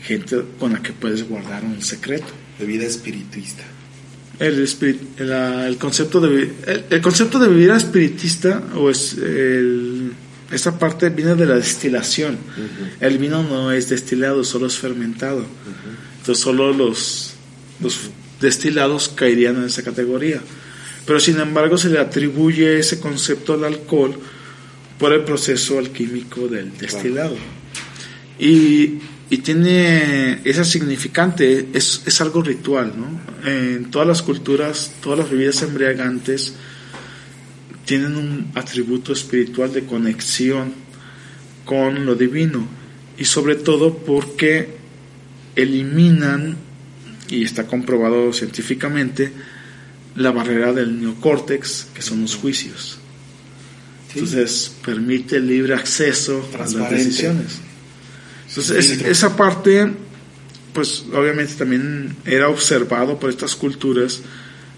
[0.01, 2.27] gente con la que puedes guardar un secreto.
[2.57, 3.63] De vida espiritista.
[4.39, 9.96] El, espiri- la- el concepto de el, el concepto de vivir espiritista o es el-
[10.51, 12.37] esa parte viene de la destilación.
[12.99, 15.45] El vino no es destilado, solo es fermentado.
[16.19, 17.33] Entonces solo los,
[17.81, 20.41] los destilados caerían en esa categoría.
[21.05, 24.17] Pero sin embargo se le atribuye ese concepto al alcohol
[24.97, 27.35] por el proceso alquímico del destilado.
[28.39, 33.49] Y, y tiene esa significante, es, es algo ritual, ¿no?
[33.49, 36.53] En todas las culturas, todas las bebidas embriagantes
[37.87, 40.73] tienen un atributo espiritual de conexión
[41.65, 42.67] con lo divino
[43.17, 44.75] y sobre todo porque
[45.55, 46.55] eliminan,
[47.29, 49.31] y está comprobado científicamente,
[50.15, 52.99] la barrera del neocórtex, que son los juicios.
[54.13, 56.73] Entonces permite libre acceso a las
[57.05, 57.59] decisiones.
[58.49, 59.91] Entonces es- esa parte,
[60.73, 64.21] pues obviamente también era observado por estas culturas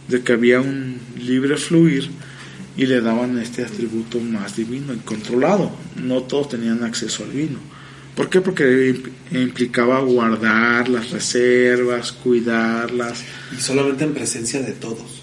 [0.08, 2.10] de que había un libre fluir
[2.80, 5.70] y le daban este atributo más divino y controlado.
[5.98, 7.60] No todos tenían acceso al vino.
[8.16, 8.40] ¿Por qué?
[8.40, 8.64] Porque
[8.94, 13.22] imp- implicaba guardar las reservas, cuidarlas.
[13.58, 15.22] Y solamente en presencia de todos.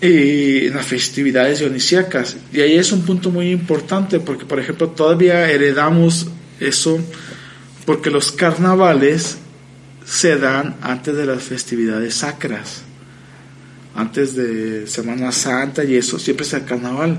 [0.00, 2.36] Y en las festividades dionisíacas.
[2.54, 6.98] Y ahí es un punto muy importante porque, por ejemplo, todavía heredamos eso
[7.84, 9.36] porque los carnavales
[10.06, 12.82] se dan antes de las festividades sacras.
[13.94, 17.18] Antes de Semana Santa y eso, siempre es el carnaval.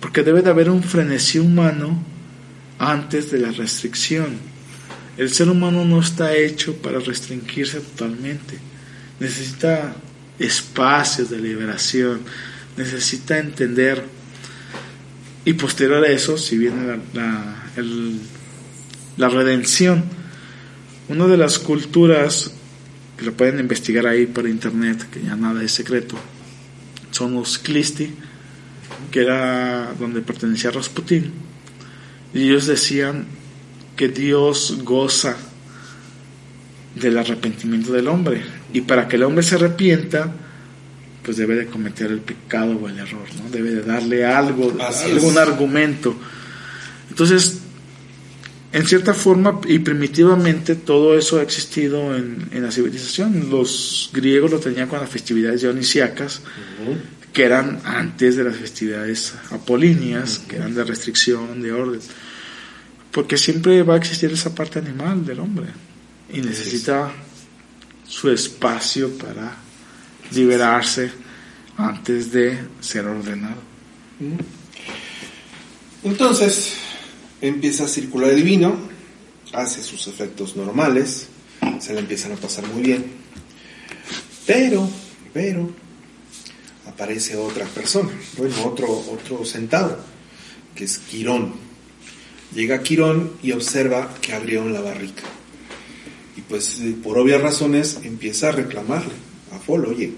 [0.00, 2.02] Porque debe de haber un frenesí humano
[2.78, 4.36] antes de la restricción.
[5.16, 8.58] El ser humano no está hecho para restringirse totalmente.
[9.20, 9.94] Necesita
[10.38, 12.20] espacios de liberación,
[12.76, 14.02] necesita entender.
[15.44, 17.62] Y posterior a eso, si viene la, la,
[19.16, 20.04] la redención,
[21.08, 22.52] una de las culturas
[23.22, 26.16] que lo pueden investigar ahí por internet, que ya nada es secreto,
[27.12, 28.12] son los Clisti,
[29.12, 31.30] que era donde pertenecía Rasputín.
[32.34, 33.26] Y ellos decían
[33.94, 35.36] que Dios goza
[36.96, 38.42] del arrepentimiento del hombre.
[38.72, 40.32] Y para que el hombre se arrepienta,
[41.22, 43.50] pues debe de cometer el pecado o el error, ¿no?
[43.50, 45.36] Debe de darle algo, Así algún es.
[45.36, 46.16] argumento.
[47.08, 47.60] Entonces,
[48.72, 53.50] en cierta forma y primitivamente todo eso ha existido en, en la civilización.
[53.50, 56.40] Los griegos lo tenían con las festividades dionisíacas,
[57.32, 62.00] que eran antes de las festividades apolíneas, que eran de restricción, de orden.
[63.10, 65.66] Porque siempre va a existir esa parte animal del hombre
[66.32, 67.12] y necesita
[68.06, 69.54] su espacio para
[70.32, 71.10] liberarse
[71.76, 73.60] antes de ser ordenado.
[76.04, 76.74] Entonces,
[77.42, 78.74] empieza a circular el vino,
[79.52, 81.26] hace sus efectos normales,
[81.80, 83.04] se le empiezan a pasar muy bien.
[84.46, 84.88] Pero,
[85.34, 85.70] pero,
[86.86, 89.98] aparece otra persona, bueno, otro, otro centauro,
[90.74, 91.54] que es Quirón.
[92.54, 95.22] Llega Quirón y observa que abrieron la barrica.
[96.36, 99.12] Y pues, eh, por obvias razones, empieza a reclamarle
[99.52, 100.12] a Folo, oye,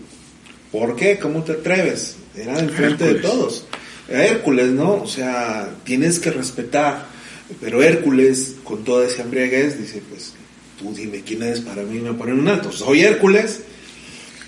[0.71, 1.19] ¿por qué?
[1.19, 2.17] ¿Cómo te atreves?
[2.37, 3.67] Era enfrente de todos.
[4.09, 5.03] Hércules, ¿no?
[5.03, 7.14] O sea, tienes que respetar.
[7.61, 10.33] Pero Hércules, con toda esa embriaguez, dice, pues,
[10.79, 12.73] tú dime quién eres para mí me ponen un alto.
[12.73, 13.61] Soy Hércules,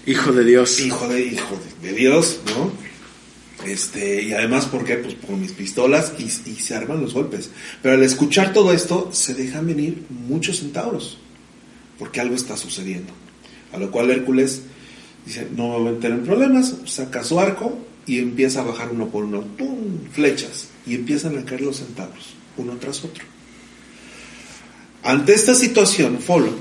[0.06, 0.80] Hijo de Dios.
[0.80, 2.70] hijo de hijo de, de Dios, ¿no?
[3.66, 4.96] Este, y además, ¿por qué?
[4.96, 7.50] Pues por mis pistolas y, y se arman los golpes.
[7.82, 11.18] Pero al escuchar todo esto, se dejan venir muchos centauros,
[11.98, 13.12] porque algo está sucediendo.
[13.72, 14.62] A lo cual Hércules
[15.24, 18.90] dice, no me voy a meter en problemas, saca su arco y empieza a bajar
[18.92, 19.98] uno por uno, ¡pum!
[20.12, 23.24] flechas, y empiezan a caer los centauros, uno tras otro.
[25.02, 26.52] Ante esta situación, Folo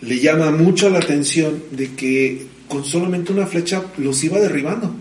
[0.00, 4.94] le llama mucho la atención de que con solamente una flecha los iba derribando.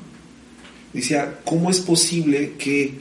[0.94, 2.94] Decía, ¿cómo es posible que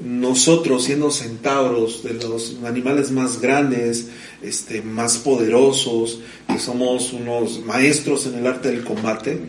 [0.00, 4.08] nosotros, siendo centauros, de los animales más grandes,
[4.42, 9.40] este, más poderosos, que somos unos maestros en el arte del combate,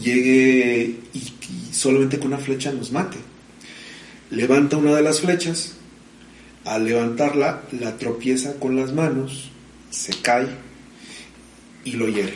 [0.00, 3.18] llegue y, y solamente con una flecha nos mate?
[4.30, 5.77] Levanta una de las flechas,
[6.68, 9.50] al levantarla la tropieza con las manos,
[9.90, 10.48] se cae
[11.84, 12.34] y lo hiere.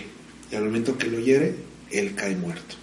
[0.51, 1.55] Y al momento que lo hiere,
[1.91, 2.77] él cae muerto.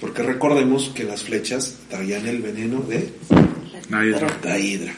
[0.00, 3.08] Porque recordemos que las flechas traían el veneno de
[3.88, 4.38] La hidra.
[4.42, 4.94] la hidra.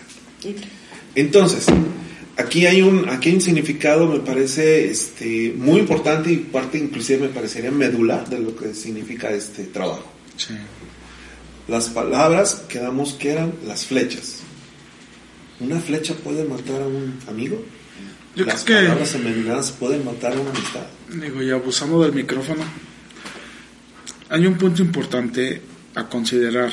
[1.15, 1.67] Entonces,
[2.37, 7.29] aquí hay un, aquí hay un significado, me parece este, muy importante y parte inclusive
[7.29, 10.11] me parecería medular de lo que significa este trabajo.
[10.37, 10.55] Sí.
[11.69, 14.38] Las palabras quedamos que eran las flechas.
[15.61, 17.63] ¿Una flecha puede matar a un amigo?
[18.37, 20.87] Yo ¿Las creo que- palabras envenenadas pueden matar a una amistad?
[21.21, 22.63] Digo, y abusando del micrófono,
[24.29, 25.63] hay un punto importante
[25.95, 26.73] a considerar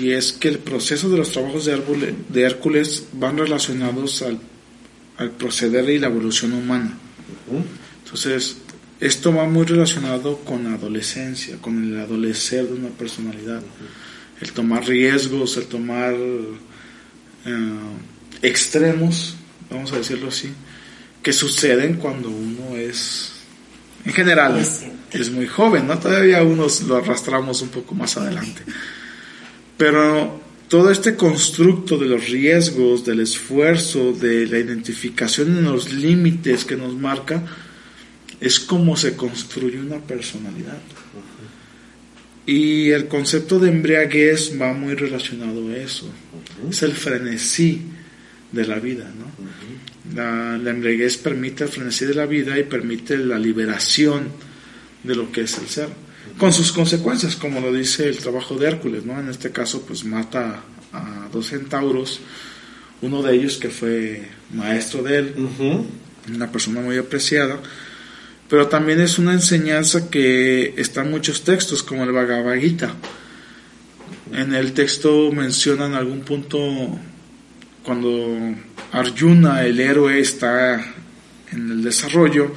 [0.00, 4.38] y es que el proceso de los trabajos de, Hérbule- de Hércules van relacionados al,
[5.18, 6.96] al proceder y la evolución humana.
[8.04, 8.56] Entonces,
[9.00, 13.62] esto va muy relacionado con la adolescencia, con el adolecer de una personalidad,
[14.40, 16.14] el tomar riesgos, el tomar
[17.46, 17.78] eh,
[18.42, 19.36] extremos,
[19.70, 20.52] vamos a decirlo así,
[21.22, 23.32] que suceden cuando uno es,
[24.04, 24.62] en general,
[25.12, 25.98] es muy joven, ¿no?
[25.98, 28.62] Todavía unos lo arrastramos un poco más adelante.
[29.76, 36.64] Pero todo este constructo de los riesgos, del esfuerzo, de la identificación en los límites
[36.64, 37.42] que nos marca,
[38.40, 40.78] es como se construye una personalidad.
[42.46, 46.08] Y el concepto de embriaguez va muy relacionado a eso.
[46.68, 47.82] Es el frenesí
[48.52, 49.26] de la vida, ¿no?
[50.14, 54.28] La, la embriaguez permite el frenesí de la vida y permite la liberación
[55.02, 55.88] de lo que es el ser.
[56.38, 59.18] Con sus consecuencias, como lo dice el trabajo de Hércules, ¿no?
[59.18, 62.20] En este caso, pues mata a dos centauros,
[63.02, 65.34] uno de ellos que fue maestro de él,
[66.32, 67.60] una persona muy apreciada,
[68.48, 72.94] pero también es una enseñanza que está en muchos textos, como el Bhagavad Gita.
[74.32, 76.58] En el texto mencionan algún punto
[77.84, 78.54] cuando
[78.92, 80.74] Arjuna, el héroe, está
[81.52, 82.52] en el desarrollo,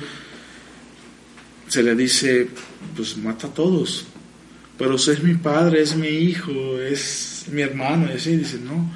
[1.68, 2.48] se le dice,
[2.96, 4.08] pues mata a todos,
[4.78, 8.92] pero ese es mi padre, es mi hijo, es mi hermano, y así dice, no,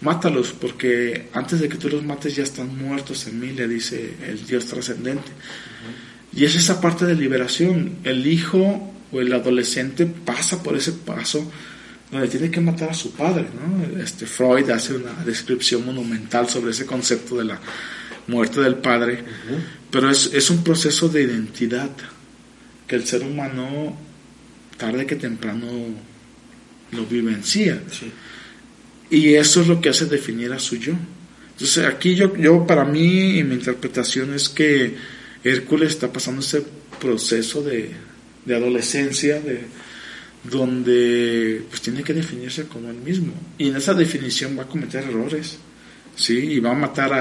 [0.00, 4.14] mátalos, porque antes de que tú los mates ya están muertos en mí, le dice
[4.26, 5.30] el Dios trascendente.
[6.34, 7.96] Y es esa parte de liberación.
[8.04, 11.50] El hijo o el adolescente pasa por ese paso
[12.10, 13.46] donde tiene que matar a su padre.
[13.54, 14.00] ¿no?
[14.00, 17.60] Este Freud hace una descripción monumental sobre ese concepto de la
[18.26, 19.22] muerte del padre,
[19.90, 21.90] pero es, es un proceso de identidad
[22.86, 23.96] que el ser humano
[24.76, 25.66] tarde que temprano
[26.92, 27.82] lo vivencia.
[27.90, 28.12] Sí.
[29.10, 30.94] Y eso es lo que hace definir a su yo.
[31.52, 34.94] Entonces aquí yo, yo para mí y mi interpretación es que
[35.42, 36.62] Hércules está pasando ese
[37.00, 37.92] proceso de,
[38.44, 39.62] de adolescencia, de,
[40.44, 43.32] donde pues tiene que definirse como él mismo.
[43.58, 45.58] Y en esa definición va a cometer errores.
[46.16, 46.38] ¿sí?
[46.38, 47.12] Y va a matar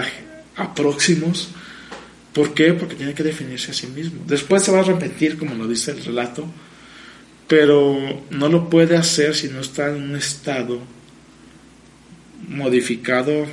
[0.56, 1.50] a, próximos.
[2.34, 2.74] ¿Por qué?
[2.74, 4.24] Porque tiene que definirse a sí mismo.
[4.26, 6.48] Después se va a repetir, como lo dice el relato,
[7.48, 10.82] pero no lo puede hacer si no está en un estado
[12.48, 13.46] modificado,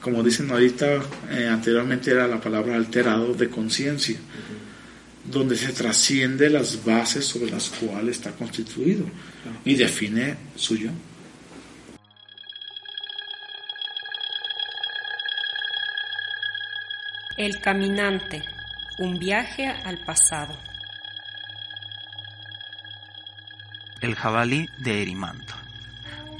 [0.00, 4.16] como dicen ahorita, eh, anteriormente era la palabra alterado de conciencia,
[5.30, 9.04] donde se trasciende las bases sobre las cuales está constituido
[9.64, 10.90] y define su yo.
[17.36, 18.42] El caminante,
[18.98, 20.56] un viaje al pasado.
[24.00, 25.54] El jabalí de Erimanto.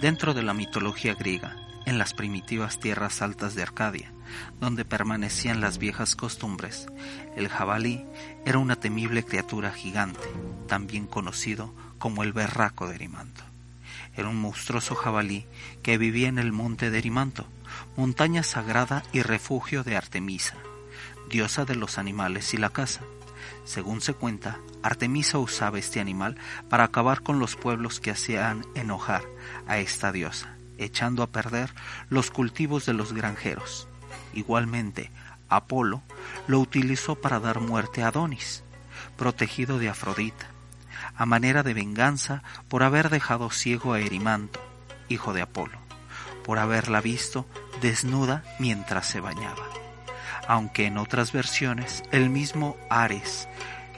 [0.00, 1.56] Dentro de la mitología griega,
[1.86, 4.12] en las primitivas tierras altas de Arcadia,
[4.60, 6.88] donde permanecían las viejas costumbres,
[7.36, 8.04] el jabalí
[8.44, 10.28] era una temible criatura gigante,
[10.66, 13.42] también conocido como el berraco de Erimanto.
[14.16, 15.46] Era un monstruoso jabalí
[15.82, 17.46] que vivía en el monte de Erimanto,
[17.96, 20.56] montaña sagrada y refugio de Artemisa,
[21.28, 23.02] diosa de los animales y la caza.
[23.64, 26.36] Según se cuenta, Artemisa usaba este animal
[26.68, 29.22] para acabar con los pueblos que hacían enojar
[29.66, 31.72] a esta diosa, echando a perder
[32.08, 33.88] los cultivos de los granjeros.
[34.32, 35.10] Igualmente,
[35.48, 36.02] Apolo
[36.46, 38.64] lo utilizó para dar muerte a Adonis,
[39.16, 40.46] protegido de Afrodita,
[41.14, 44.60] a manera de venganza por haber dejado ciego a Erimanto,
[45.08, 45.78] hijo de Apolo,
[46.44, 47.46] por haberla visto
[47.80, 49.76] desnuda mientras se bañaba
[50.46, 53.48] aunque en otras versiones el mismo Ares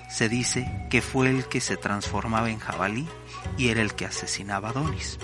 [0.08, 3.06] se dice que fue el que se transformaba en jabalí
[3.56, 5.18] y era el que asesinaba a Adonis.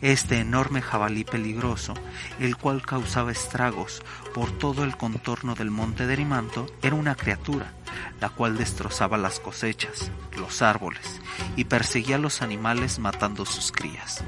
[0.00, 1.94] Este enorme jabalí peligroso,
[2.38, 4.00] el cual causaba estragos
[4.32, 7.72] por todo el contorno del monte de Erimanto, era una criatura,
[8.20, 11.20] la cual destrozaba las cosechas, los árboles,
[11.56, 14.22] y perseguía a los animales matando sus crías.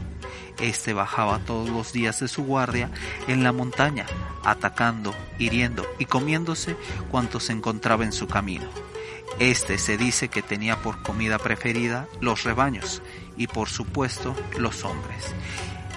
[0.61, 2.91] Este bajaba todos los días de su guardia
[3.29, 4.07] en la montaña,
[4.43, 6.77] atacando, hiriendo y comiéndose
[7.13, 8.69] cuanto se encontraba en su camino.
[9.39, 13.01] Este se dice que tenía por comida preferida los rebaños
[13.41, 15.25] y por supuesto los hombres,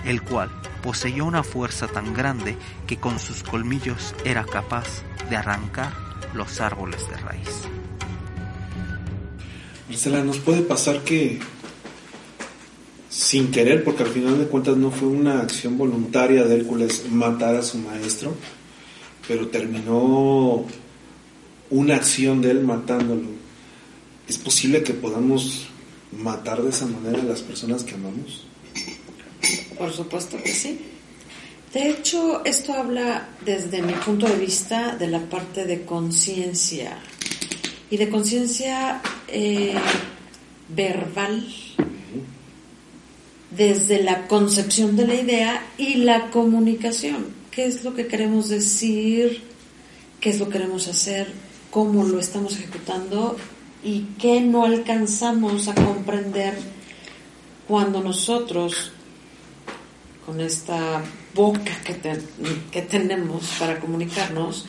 [0.06, 0.50] el cual
[0.82, 2.56] poseía una fuerza tan grande
[2.88, 5.92] que con sus colmillos era capaz de arrancar
[6.34, 7.50] los árboles de raíz.
[9.90, 11.42] Marcela, ¿nos puede pasar que
[13.10, 17.56] sin querer, porque al final de cuentas no fue una acción voluntaria de Hércules matar
[17.56, 18.34] a su maestro,
[19.28, 20.66] pero terminó
[21.70, 23.28] una acción de él matándolo.
[24.30, 25.68] ¿Es posible que podamos
[26.18, 28.46] matar de esa manera a las personas que amamos?
[29.78, 30.80] Por supuesto que sí.
[31.74, 37.00] De hecho, esto habla desde mi punto de vista de la parte de conciencia
[37.90, 39.74] y de conciencia eh,
[40.70, 41.46] verbal
[43.50, 47.28] desde la concepción de la idea y la comunicación.
[47.52, 49.42] ¿Qué es lo que queremos decir?
[50.20, 51.28] ¿Qué es lo que queremos hacer?
[51.70, 53.38] ¿Cómo lo estamos ejecutando?
[53.84, 56.58] ¿Y qué no alcanzamos a comprender
[57.68, 58.92] cuando nosotros,
[60.26, 61.02] con esta
[61.36, 62.20] boca que,
[62.72, 64.66] que tenemos para comunicarnos,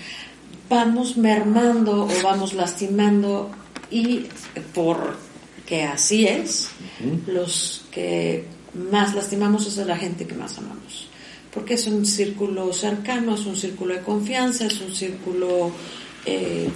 [0.68, 3.50] vamos mermando o vamos lastimando
[3.90, 4.26] y
[4.74, 5.16] por
[5.66, 6.68] que así es,
[7.26, 8.44] los que
[8.74, 11.08] más lastimamos es a la gente que más amamos.
[11.52, 15.70] Porque es un círculo cercano, es un círculo de confianza, es un círculo,
[16.24, 16.68] eh,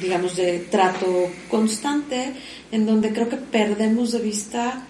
[0.00, 2.32] digamos, de trato constante,
[2.70, 4.86] en donde creo que perdemos de vista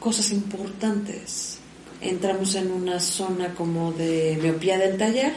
[0.00, 1.58] cosas importantes.
[2.00, 5.34] Entramos en una zona como de miopía del taller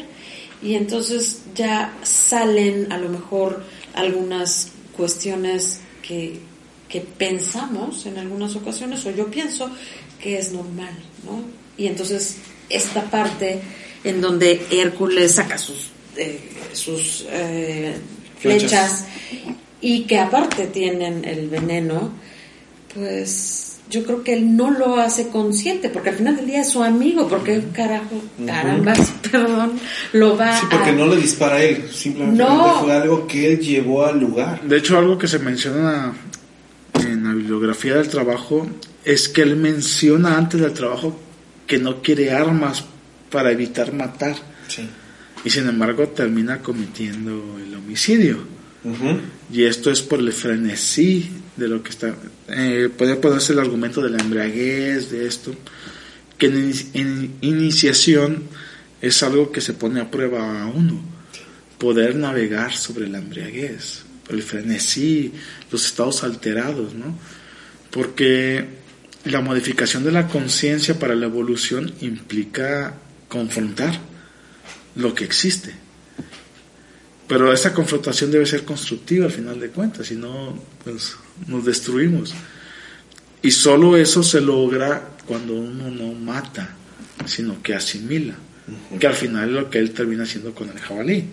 [0.62, 6.39] y entonces ya salen a lo mejor algunas cuestiones que
[6.95, 9.70] que pensamos en algunas ocasiones, o yo pienso
[10.22, 10.93] que es normal,
[11.26, 11.43] ¿no?
[11.78, 12.38] Y entonces
[12.70, 13.60] esta parte
[14.03, 16.39] en donde Hércules saca sus, eh,
[16.74, 17.95] sus eh,
[18.39, 19.05] flechas.
[19.82, 22.11] y que aparte tienen el veneno,
[22.93, 26.70] pues yo creo que él no lo hace consciente, porque al final del día es
[26.70, 29.80] su amigo, porque carajo, carambas, perdón,
[30.13, 32.43] lo va Sí, porque no le dispara a él, simplemente
[32.82, 34.61] fue algo que él llevó al lugar.
[34.63, 36.13] De hecho, algo que se menciona
[36.99, 38.66] en la bibliografía del trabajo
[39.03, 41.16] es que él menciona antes del trabajo
[41.68, 42.84] que no quiere armas
[43.30, 44.36] para evitar matar.
[45.46, 48.39] Y sin embargo termina cometiendo el homicidio.
[49.52, 52.14] Y esto es por el frenesí de lo que está...
[52.50, 55.56] Eh, puede ponerse el argumento de la embriaguez, de esto,
[56.38, 58.43] que en, en iniciación
[59.02, 61.02] es algo que se pone a prueba a uno.
[61.78, 65.32] Poder navegar sobre la embriaguez el frenesí,
[65.72, 67.18] los estados alterados, ¿no?
[67.91, 68.66] Porque
[69.26, 72.96] la modificación de la conciencia para la evolución implica
[73.28, 74.00] confrontar,
[74.96, 75.74] lo que existe.
[77.28, 81.16] Pero esa confrontación debe ser constructiva al final de cuentas, si no, pues
[81.48, 82.34] nos destruimos.
[83.41, 86.76] Y solo eso se logra cuando uno no mata,
[87.26, 88.36] sino que asimila,
[89.00, 91.30] que al final es lo que él termina haciendo con el jabalí.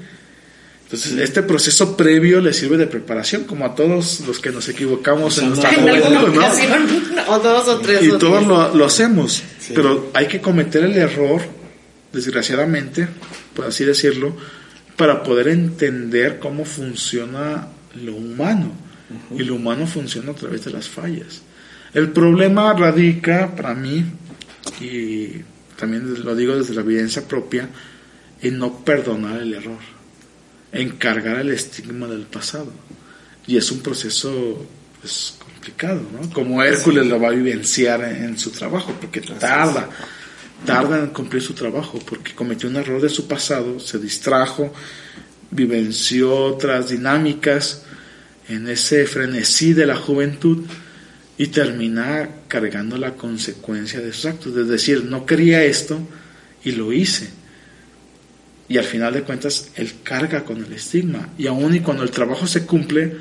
[0.84, 5.38] Entonces, este proceso previo le sirve de preparación, como a todos los que nos equivocamos
[5.38, 6.22] en nuestra juventud, ¿no?
[6.24, 6.86] ocasión,
[7.28, 8.02] o dos o tres.
[8.02, 9.42] Y o todos lo hacemos,
[9.74, 11.40] pero hay que cometer el error,
[12.12, 13.08] desgraciadamente,
[13.54, 14.36] por así decirlo,
[14.96, 18.72] para poder entender cómo funciona lo humano.
[19.36, 21.42] Y lo humano funciona a través de las fallas.
[21.92, 24.04] El problema radica, para mí,
[24.80, 25.42] y
[25.76, 27.68] también lo digo desde la evidencia propia,
[28.40, 29.80] en no perdonar el error,
[30.72, 32.72] en cargar el estigma del pasado.
[33.46, 34.66] Y es un proceso
[35.00, 36.30] pues, complicado, ¿no?
[36.30, 39.90] Como Hércules lo va a vivenciar en, en su trabajo, porque tarda,
[40.64, 44.72] tarda en cumplir su trabajo, porque cometió un error de su pasado, se distrajo,
[45.50, 47.82] vivenció otras dinámicas
[48.48, 50.64] en ese frenesí de la juventud
[51.38, 54.56] y termina cargando la consecuencia de sus actos.
[54.56, 56.00] Es decir, no quería esto
[56.64, 57.30] y lo hice.
[58.68, 61.30] Y al final de cuentas, él carga con el estigma.
[61.36, 63.16] Y aún y cuando el trabajo se cumple,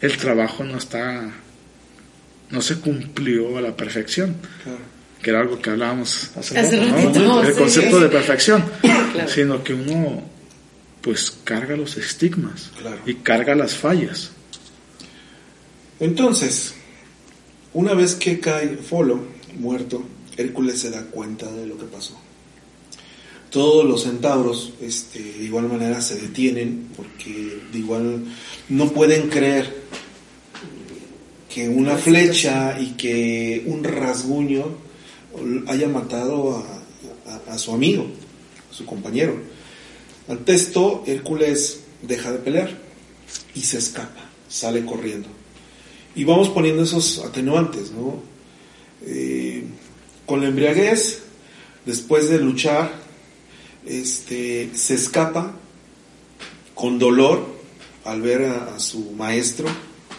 [0.00, 1.30] el trabajo no está,
[2.50, 4.36] no se cumplió a la perfección.
[5.22, 7.02] Que era algo que hablábamos hace, Hace poco, ¿no?
[7.02, 7.58] ratito, El sí.
[7.58, 8.64] concepto de perfección.
[9.12, 9.28] Claro.
[9.30, 10.22] Sino que uno,
[11.00, 12.98] pues, carga los estigmas Claro.
[13.06, 14.30] y carga las fallas.
[15.98, 16.74] Entonces,
[17.72, 19.20] una vez que cae Folo
[19.58, 20.04] muerto,
[20.36, 22.20] Hércules se da cuenta de lo que pasó.
[23.50, 28.24] Todos los centauros, este, de igual manera, se detienen porque de igual
[28.68, 29.74] no pueden creer
[31.52, 34.66] que una flecha y que un rasguño
[35.66, 36.64] haya matado
[37.48, 38.06] a, su amigo,
[38.70, 39.36] su compañero.
[40.28, 42.78] Ante esto, Hércules deja de pelear
[43.54, 45.28] y se escapa, sale corriendo.
[46.14, 48.22] Y vamos poniendo esos atenuantes, ¿no?
[49.06, 49.64] Eh,
[50.26, 51.20] con la embriaguez,
[51.86, 52.92] después de luchar,
[53.86, 55.54] este, se escapa
[56.74, 57.46] con dolor
[58.04, 59.68] al ver a su maestro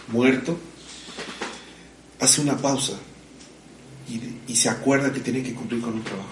[0.08, 0.56] muerto,
[2.18, 2.98] hace una pausa
[4.46, 6.28] y, se acuerda que tiene que cumplir con un trabajo.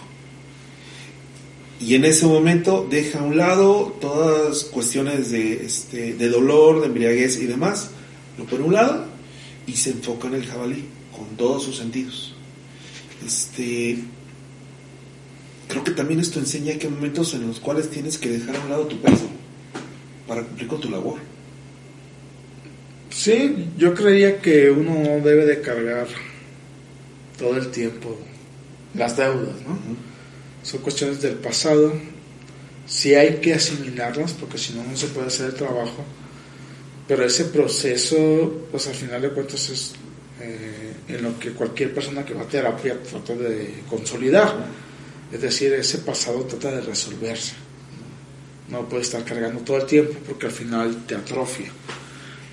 [1.81, 6.87] Y en ese momento deja a un lado todas cuestiones de, este, de dolor, de
[6.89, 7.91] embriaguez y demás,
[8.37, 9.07] lo pone a un lado
[9.67, 10.85] y se enfoca en el jabalí
[11.17, 12.35] con todos sus sentidos.
[13.25, 13.99] Este,
[15.69, 18.61] creo que también esto enseña que hay momentos en los cuales tienes que dejar a
[18.61, 19.29] un lado tu peso
[20.27, 21.19] para cumplir con tu labor.
[23.11, 26.07] Sí, yo creía que uno no debe de cargar
[27.39, 28.17] todo el tiempo
[28.95, 29.79] las deudas, ¿no?
[30.63, 31.93] Son cuestiones del pasado.
[32.87, 36.05] Sí hay que asimilarlas porque si no, no se puede hacer el trabajo.
[37.07, 39.93] Pero ese proceso, pues al final de cuentas es
[40.41, 44.67] eh, en lo que cualquier persona que va a terapia trata de consolidar.
[45.33, 47.53] Es decir, ese pasado trata de resolverse.
[48.69, 51.73] No, puede estar cargando todo el tiempo porque al final te atrofia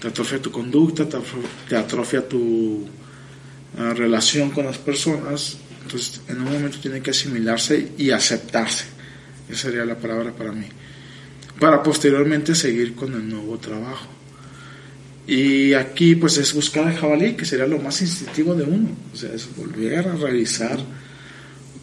[0.06, 1.08] te atrofia tu conducta,
[1.68, 2.86] te atrofia tu
[3.76, 5.58] relación con las personas.
[5.84, 8.86] Entonces, en un momento tiene que asimilarse y aceptarse.
[9.50, 10.66] Esa sería la palabra para mí.
[11.60, 14.08] Para posteriormente seguir con el nuevo trabajo.
[15.28, 18.90] Y aquí, pues, es buscar el jabalí, que sería lo más instintivo de uno.
[19.14, 20.80] O sea, es volver a revisar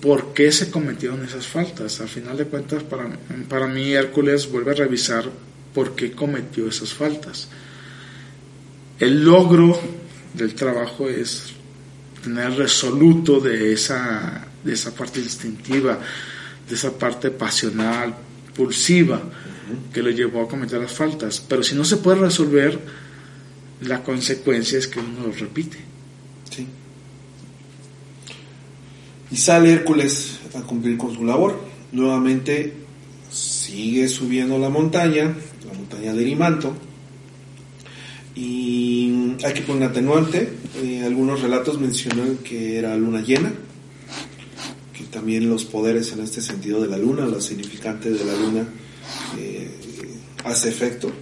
[0.01, 2.01] por qué se cometieron esas faltas.
[2.01, 3.09] Al final de cuentas, para,
[3.49, 5.25] para mí, Hércules vuelve a revisar
[5.73, 7.49] por qué cometió esas faltas
[9.03, 9.77] el logro
[10.33, 11.55] del trabajo es
[12.23, 15.99] tener resoluto de esa, de esa parte instintiva,
[16.69, 18.15] de esa parte pasional,
[18.55, 19.21] pulsiva,
[19.93, 21.41] que lo llevó a cometer las faltas.
[21.47, 22.79] Pero si no se puede resolver,
[23.83, 25.79] la consecuencia es que uno lo repite.
[26.51, 26.67] Sí.
[29.31, 31.59] Y sale Hércules a cumplir con su labor.
[31.91, 32.75] Nuevamente
[33.31, 35.35] sigue subiendo la montaña,
[35.67, 36.75] la montaña de Erimanto.
[38.35, 40.53] Y hay que poner atenuante.
[40.83, 43.53] Eh, algunos relatos mencionan que era luna llena,
[44.97, 48.67] que también los poderes en este sentido de la luna, lo significante de la luna,
[49.39, 49.71] eh,
[50.45, 51.13] hace efecto.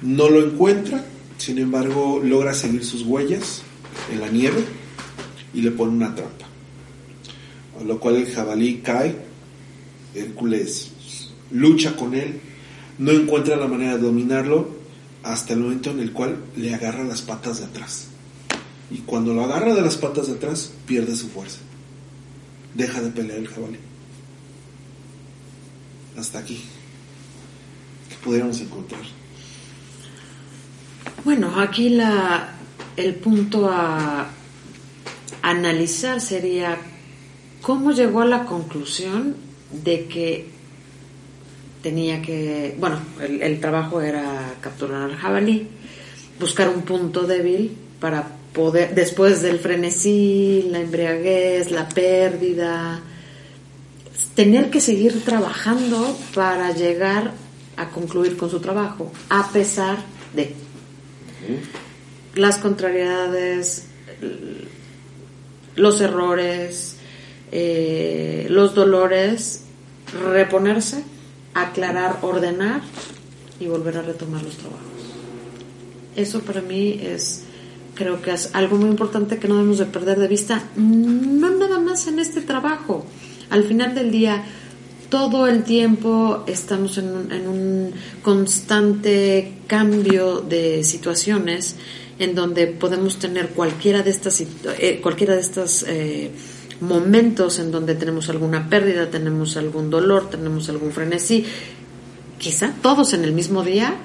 [0.00, 1.04] No lo encuentra,
[1.36, 3.62] sin embargo, logra seguir sus huellas
[4.12, 4.64] en la nieve
[5.52, 6.46] y le pone una trampa.
[7.80, 9.14] A lo cual el jabalí cae,
[10.14, 10.90] Hércules
[11.50, 12.40] lucha con él,
[12.98, 14.77] no encuentra la manera de dominarlo
[15.28, 18.06] hasta el momento en el cual le agarra las patas de atrás.
[18.90, 21.58] Y cuando lo agarra de las patas de atrás, pierde su fuerza.
[22.74, 23.78] Deja de pelear el jabalí.
[26.16, 26.64] hasta aquí?
[28.08, 29.02] ¿Qué pudiéramos encontrar?
[31.24, 32.54] Bueno, aquí la,
[32.96, 34.30] el punto a
[35.42, 36.78] analizar sería
[37.60, 39.36] cómo llegó a la conclusión
[39.84, 40.57] de que
[41.82, 45.68] tenía que, bueno, el, el trabajo era capturar al jabalí,
[46.40, 53.00] buscar un punto débil para poder, después del frenesí, la embriaguez, la pérdida,
[54.34, 57.32] tener que seguir trabajando para llegar
[57.76, 59.98] a concluir con su trabajo, a pesar
[60.34, 60.54] de
[62.34, 63.86] las contrariedades,
[65.76, 66.96] los errores,
[67.52, 69.64] eh, los dolores,
[70.32, 71.02] reponerse,
[71.54, 72.82] aclarar, ordenar
[73.60, 74.82] y volver a retomar los trabajos.
[76.16, 77.44] Eso para mí es,
[77.94, 81.78] creo que es algo muy importante que no debemos de perder de vista, no nada
[81.78, 83.04] más en este trabajo.
[83.50, 84.44] Al final del día,
[85.10, 87.92] todo el tiempo estamos en un, en un
[88.22, 91.76] constante cambio de situaciones
[92.18, 96.30] en donde podemos tener cualquiera de estas eh, cualquiera de estos eh,
[96.80, 101.44] momentos en donde tenemos alguna pérdida, tenemos algún dolor, tenemos algún frenesí,
[102.38, 103.96] quizá todos en el mismo día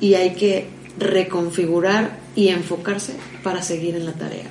[0.00, 0.68] y hay que
[0.98, 4.50] reconfigurar y enfocarse para seguir en la tarea.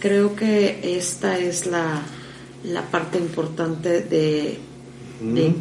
[0.00, 2.02] Creo que esta es la,
[2.64, 4.58] la parte importante de,
[5.20, 5.54] de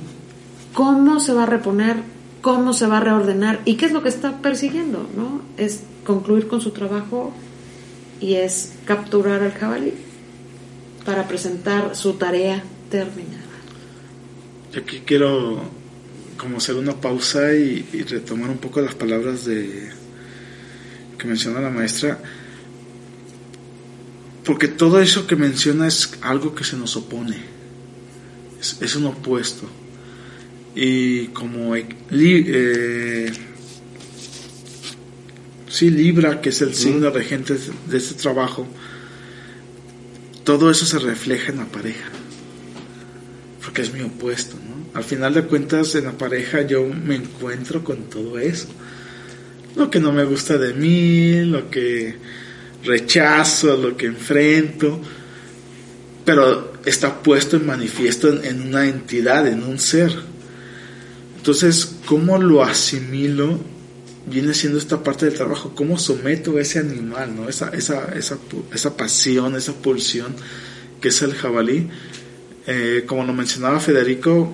[0.73, 1.97] cómo se va a reponer,
[2.41, 5.41] cómo se va a reordenar y qué es lo que está persiguiendo, ¿no?
[5.57, 7.31] Es concluir con su trabajo
[8.19, 9.93] y es capturar al jabalí
[11.05, 13.41] para presentar su tarea terminada.
[14.73, 15.61] Yo aquí quiero
[16.37, 19.89] como hacer una pausa y, y retomar un poco las palabras de
[21.17, 22.19] que menciona la maestra
[24.43, 27.37] porque todo eso que menciona es algo que se nos opone
[28.59, 29.69] es, es un opuesto
[30.75, 33.31] y como eh, li- eh,
[35.69, 37.55] sí Libra que es el signo regente
[37.87, 38.67] de este trabajo
[40.43, 42.09] todo eso se refleja en la pareja
[43.63, 44.97] porque es mi opuesto, ¿no?
[44.97, 48.67] Al final de cuentas, en la pareja yo me encuentro con todo eso.
[49.75, 52.15] Lo que no me gusta de mí, lo que
[52.83, 55.01] rechazo, lo que enfrento,
[56.23, 60.13] pero está puesto en manifiesto en, en una entidad, en un ser.
[61.37, 63.59] Entonces, ¿cómo lo asimilo?
[64.25, 67.49] Viene siendo esta parte del trabajo, ¿cómo someto a ese animal, ¿no?
[67.49, 68.37] esa, esa, esa,
[68.73, 70.33] esa pasión, esa pulsión
[71.01, 71.89] que es el jabalí?
[72.65, 74.53] Eh, como lo mencionaba Federico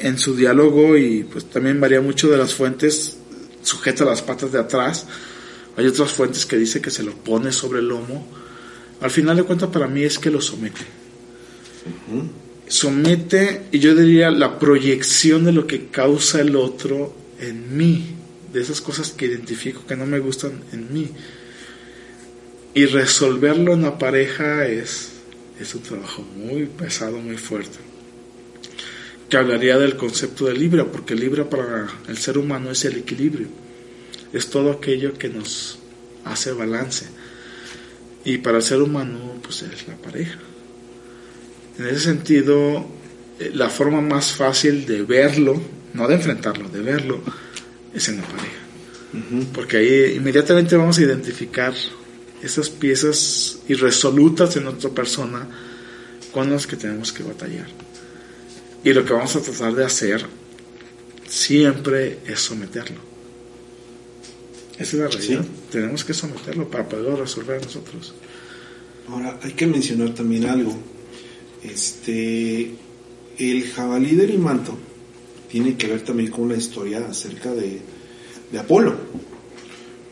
[0.00, 3.18] en su diálogo y pues también varía mucho de las fuentes,
[3.62, 5.06] sujeta las patas de atrás.
[5.76, 8.26] Hay otras fuentes que dice que se lo pone sobre el lomo.
[9.00, 10.80] Al final de cuentas para mí es que lo somete.
[12.66, 18.14] Somete y yo diría la proyección de lo que causa el otro en mí,
[18.56, 21.10] de esas cosas que identifico que no me gustan en mí.
[22.74, 25.10] Y resolverlo en la pareja es
[25.60, 27.78] es un trabajo muy pesado, muy fuerte.
[29.28, 33.48] Que hablaría del concepto de Libra, porque Libra para el ser humano es el equilibrio,
[34.32, 35.78] es todo aquello que nos
[36.24, 37.06] hace balance.
[38.24, 40.38] Y para el ser humano, pues es la pareja.
[41.78, 42.86] En ese sentido,
[43.38, 45.60] eh, la forma más fácil de verlo,
[45.94, 47.20] no de enfrentarlo, de verlo,
[47.96, 48.62] es en la pareja.
[49.54, 51.72] Porque ahí inmediatamente vamos a identificar
[52.42, 55.48] esas piezas irresolutas en nuestra persona
[56.32, 57.68] con las que tenemos que batallar.
[58.84, 60.26] Y lo que vamos a tratar de hacer
[61.26, 63.00] siempre es someterlo.
[64.78, 65.42] Esa es la realidad.
[65.42, 65.48] Sí.
[65.72, 68.14] Tenemos que someterlo para poderlo resolver nosotros.
[69.08, 70.76] Ahora, hay que mencionar también algo.
[71.62, 72.70] Este,
[73.38, 74.76] el jabalí de Erimanto
[75.56, 77.80] tiene que ver también con una historia acerca de,
[78.52, 78.94] de Apolo.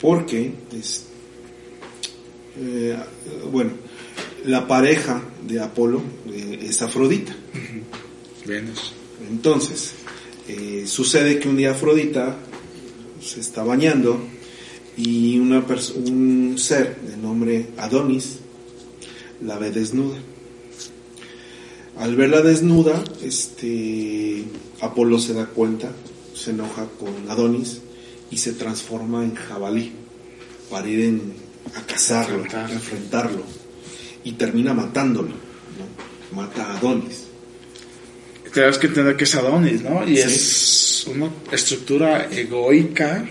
[0.01, 1.05] Porque, es-
[2.59, 2.97] eh,
[3.53, 3.73] bueno,
[4.47, 6.01] la pareja de Apolo
[6.33, 7.37] eh, es Afrodita.
[8.47, 8.95] Venus.
[9.31, 9.93] Entonces,
[10.49, 12.37] eh, sucede que un día Afrodita
[13.23, 14.19] se está bañando
[14.97, 15.63] y una
[16.07, 18.39] un ser de nombre Adonis
[19.43, 20.17] la ve desnuda.
[21.99, 24.45] Al verla desnuda, este
[24.81, 25.91] Apolo se da cuenta,
[26.35, 27.79] se enoja con Adonis
[28.31, 29.93] y se transforma en jabalí
[30.71, 31.35] para ir en-
[31.75, 32.71] a cazarlo, Enfrentar.
[32.71, 33.43] a enfrentarlo
[34.25, 35.29] y termina matándolo.
[35.29, 36.37] ¿no?
[36.37, 37.25] Mata a Adonis.
[38.53, 40.07] Tenemos que entender que es Adonis, ¿no?
[40.07, 40.23] Y Sí.
[40.23, 43.27] es una estructura egoica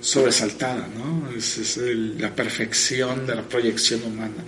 [0.00, 1.30] sobresaltada, ¿no?
[1.36, 4.44] Es, es el- la perfección de la proyección humana.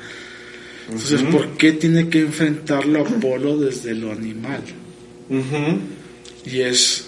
[0.88, 1.22] Entonces.
[1.22, 4.62] ¿por qué tiene que enfrentarlo Apolo desde lo animal?
[6.44, 7.06] Y es,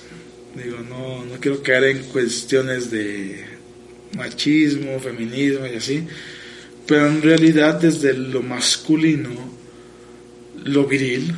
[0.57, 3.45] digo, no, no quiero caer en cuestiones de
[4.17, 6.05] machismo, feminismo y así,
[6.87, 9.31] pero en realidad desde lo masculino,
[10.65, 11.35] lo viril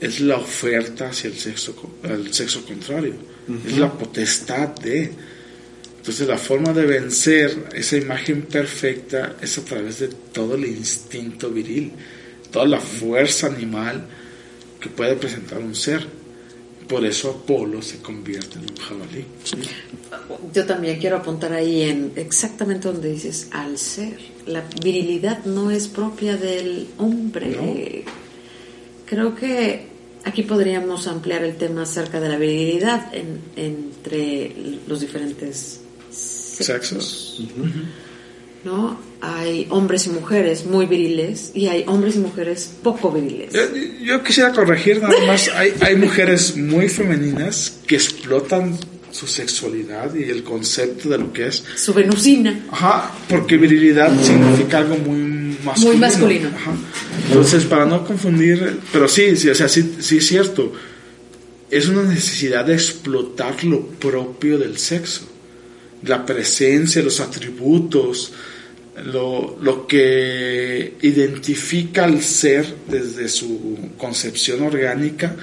[0.00, 3.14] es la oferta hacia el sexo, al sexo contrario,
[3.66, 5.12] es la potestad de.
[6.06, 11.50] Entonces la forma de vencer esa imagen perfecta es a través de todo el instinto
[11.50, 11.90] viril,
[12.52, 14.06] toda la fuerza animal
[14.80, 16.06] que puede presentar un ser.
[16.86, 19.24] Por eso Apolo se convierte en un jabalí.
[20.54, 24.16] Yo también quiero apuntar ahí en exactamente donde dices al ser.
[24.46, 28.04] La virilidad no es propia del hombre.
[29.06, 29.86] Creo que
[30.22, 34.52] aquí podríamos ampliar el tema acerca de la virilidad en- entre
[34.86, 35.80] los diferentes
[36.58, 37.42] Sexos.
[38.64, 38.98] ¿no?
[39.20, 43.52] Hay hombres y mujeres muy viriles y hay hombres y mujeres poco viriles.
[43.52, 43.60] Yo,
[44.02, 48.76] yo quisiera corregir nada más, hay, hay mujeres muy femeninas que explotan
[49.12, 51.64] su sexualidad y el concepto de lo que es.
[51.76, 52.66] Su venusina.
[52.70, 55.92] Ajá, porque virilidad significa algo muy masculino.
[55.92, 56.48] Muy masculino.
[56.54, 56.72] Ajá.
[57.28, 60.72] Entonces, para no confundir, pero sí, sí, o sea, sí, sí es cierto.
[61.70, 65.22] Es una necesidad de explotar lo propio del sexo.
[66.04, 68.32] La presencia, los atributos,
[69.04, 75.36] lo, lo que identifica al ser desde su concepción orgánica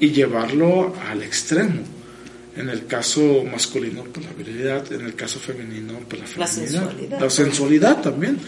[0.00, 1.82] y llevarlo al extremo.
[2.56, 7.20] En el caso masculino, pues la virilidad, en el caso femenino, pues la La sensualidad.
[7.20, 8.38] La sensualidad también.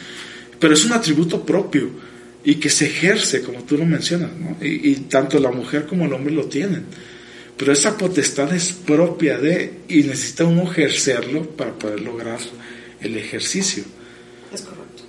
[0.58, 1.90] Pero es un atributo propio
[2.42, 4.56] y que se ejerce, como tú lo mencionas, ¿no?
[4.62, 6.84] y, y tanto la mujer como el hombre lo tienen.
[7.58, 12.38] Pero esa potestad es propia de, y necesita uno ejercerlo para poder lograr
[13.00, 13.82] el ejercicio.
[14.52, 15.02] Es correcto.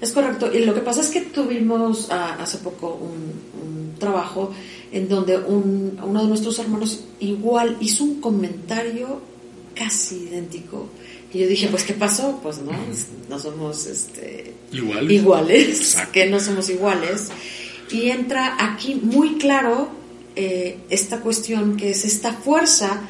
[0.00, 0.52] Es correcto.
[0.54, 3.32] Y lo que pasa es que tuvimos ah, hace poco un,
[3.62, 4.52] un trabajo
[4.92, 9.20] en donde un- uno de nuestros hermanos igual hizo un comentario
[9.74, 10.88] casi idéntico.
[11.32, 12.38] Y yo dije, pues, ¿qué pasó?
[12.42, 12.72] Pues no,
[13.28, 15.10] no somos este, Igual.
[15.10, 17.28] iguales, que no somos iguales.
[17.90, 19.88] Y entra aquí muy claro
[20.40, 23.00] eh, esta cuestión que es esta fuerza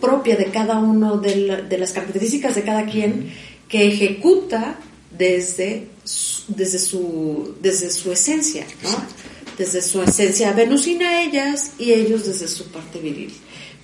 [0.00, 3.32] propia de cada uno de, la- de las características de cada quien
[3.68, 4.76] que ejecuta
[5.16, 8.90] desde su, desde su, desde su esencia, ¿no?
[9.56, 13.32] Desde su esencia venusina ellas y ellos desde su parte viril.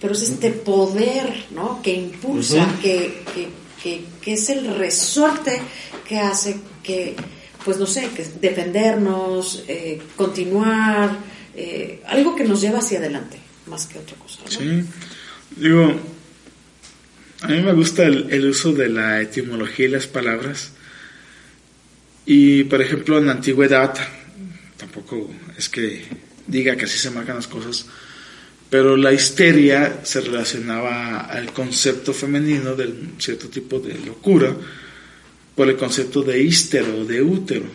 [0.00, 1.80] Pero es este poder, ¿no?
[1.82, 3.22] Que impulsa, que,
[3.82, 5.58] que, que es el resorte
[6.06, 7.14] que hace que,
[7.64, 11.16] pues no sé, que defendernos, eh, continuar,
[11.54, 14.40] eh, algo que nos lleva hacia adelante, más que otra cosa.
[14.48, 14.84] Sí.
[15.56, 15.94] Digo,
[17.42, 20.72] a mí me gusta el, el uso de la etimología y las palabras.
[22.26, 23.94] Y, por ejemplo, en la antigüedad,
[24.76, 26.04] tampoco es que
[26.46, 27.86] diga que así se marcan las cosas,
[28.68, 34.54] pero la histeria se relacionaba al concepto femenino de cierto tipo de locura
[35.56, 37.66] por el concepto de ístero, de útero.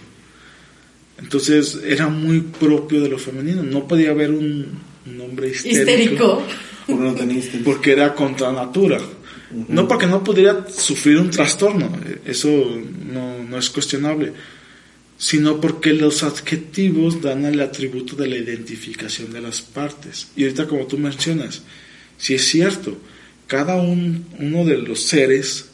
[1.17, 6.43] Entonces era muy propio de lo femenino, no podía haber un, un hombre Histérico.
[6.85, 7.63] Porque no tenía instinto.
[7.65, 8.99] porque era contra natura.
[9.69, 11.89] No porque no pudiera sufrir un trastorno,
[12.25, 12.49] eso
[13.05, 14.33] no, no es cuestionable,
[15.17, 20.27] sino porque los adjetivos dan el atributo de la identificación de las partes.
[20.35, 21.61] Y ahorita como tú mencionas,
[22.17, 22.97] si es cierto,
[23.47, 25.69] cada un- uno de los seres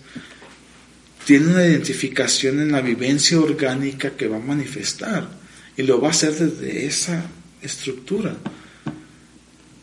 [1.32, 5.30] tiene una identificación en la vivencia orgánica que va a manifestar
[5.78, 7.24] y lo va a hacer desde esa
[7.62, 8.36] estructura.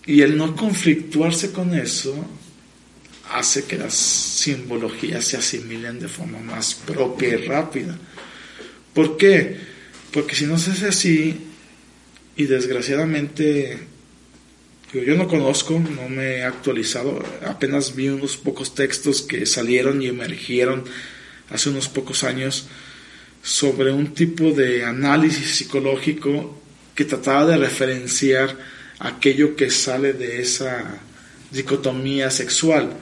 [0.05, 2.15] Y el no conflictuarse con eso
[3.33, 7.97] hace que las simbologías se asimilen de forma más propia y rápida.
[8.93, 9.57] ¿Por qué?
[10.13, 11.35] Porque si no se hace así,
[12.37, 13.79] y desgraciadamente,
[14.93, 20.09] yo no conozco, no me he actualizado, apenas vi unos pocos textos que salieron y
[20.09, 20.85] emergieron
[21.51, 22.69] hace unos pocos años
[23.43, 26.61] sobre un tipo de análisis psicológico
[26.95, 28.57] que trataba de referenciar
[28.99, 31.01] aquello que sale de esa
[31.51, 32.93] dicotomía sexual,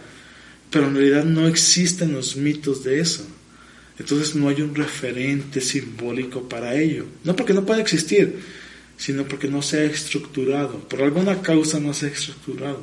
[0.71, 3.27] pero en realidad no existen los mitos de eso.
[3.99, 7.07] Entonces no hay un referente simbólico para ello.
[7.25, 8.41] No porque no pueda existir,
[8.99, 10.81] sino porque no se ha estructurado.
[10.81, 12.83] Por alguna causa no se ha estructurado.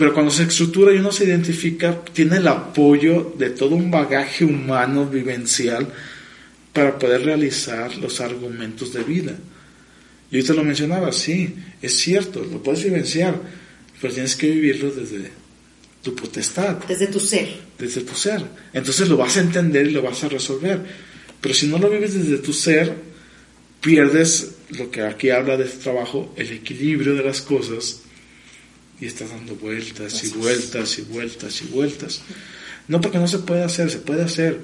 [0.00, 4.46] Pero cuando se estructura y uno se identifica, tiene el apoyo de todo un bagaje
[4.46, 5.86] humano vivencial
[6.72, 9.36] para poder realizar los argumentos de vida.
[10.30, 13.38] Y ahorita lo mencionaba, sí, es cierto, lo puedes vivenciar,
[14.00, 15.32] pero tienes que vivirlo desde
[16.02, 17.48] tu potestad, Desde tu ser.
[17.78, 18.42] desde tu ser.
[18.72, 20.80] Entonces lo vas a entender y lo vas a resolver.
[21.42, 22.94] Pero si no lo vives desde tu ser,
[23.82, 28.00] pierdes lo que aquí habla de este trabajo, el equilibrio de las cosas,
[29.00, 32.22] y estás dando vueltas y vueltas y vueltas y vueltas.
[32.88, 34.60] No porque no se puede hacer, se puede hacer,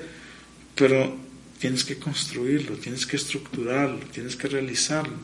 [0.75, 1.17] pero
[1.59, 5.17] tienes que construirlo, tienes que estructurarlo, tienes que realizarlo.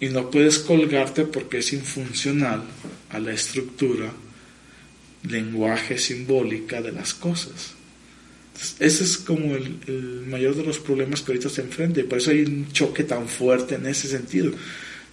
[0.00, 2.64] Y no puedes colgarte porque es infuncional
[3.10, 4.12] a la estructura,
[5.28, 7.74] lenguaje simbólica de las cosas.
[8.52, 12.04] Entonces, ese es como el, el mayor de los problemas que ahorita se enfrenta y
[12.04, 14.52] por eso hay un choque tan fuerte en ese sentido,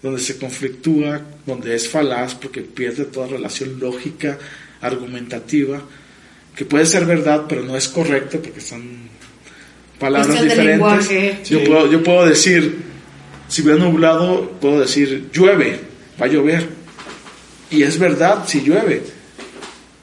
[0.01, 4.37] donde se conflictúa, donde es falaz porque pierde toda relación lógica,
[4.81, 5.81] argumentativa,
[6.55, 9.09] que puede ser verdad, pero no es correcto porque son
[9.99, 11.09] palabras Cuestión de diferentes.
[11.09, 11.39] lenguaje.
[11.45, 11.65] Yo, Sí.
[11.65, 12.77] puedo, yo puedo decir,
[13.47, 15.79] si hubiera nublado, puedo decir llueve,
[16.21, 16.67] va a llover.
[17.71, 19.03] Y es verdad si llueve,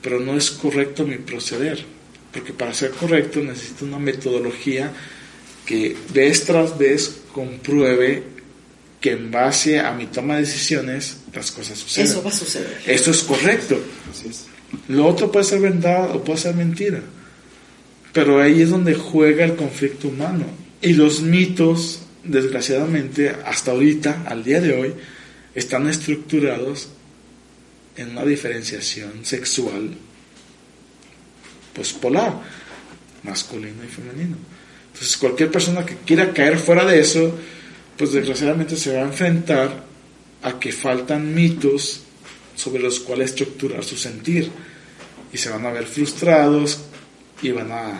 [0.02, 1.82] pero no es correcto mi proceder,
[2.32, 4.92] porque para ser correcto necesito una metodología
[5.64, 8.22] que vez tras vez compruebe
[9.06, 12.10] que en base a mi toma de decisiones las cosas suceden.
[12.10, 12.82] Eso va a suceder.
[12.86, 13.80] Esto es correcto.
[14.10, 14.46] Así es.
[14.88, 17.00] Lo otro puede ser verdad o puede ser mentira.
[18.12, 20.44] Pero ahí es donde juega el conflicto humano.
[20.82, 24.94] Y los mitos, desgraciadamente, hasta ahorita, al día de hoy,
[25.54, 26.88] están estructurados
[27.96, 29.90] en una diferenciación sexual,
[31.72, 32.42] pues polar,
[33.22, 34.36] masculino y femenino.
[34.92, 37.38] Entonces, cualquier persona que quiera caer fuera de eso,
[37.96, 39.84] pues desgraciadamente se va a enfrentar
[40.42, 42.02] a que faltan mitos
[42.54, 44.50] sobre los cuales estructurar su sentir
[45.32, 46.80] y se van a ver frustrados
[47.42, 47.98] y van a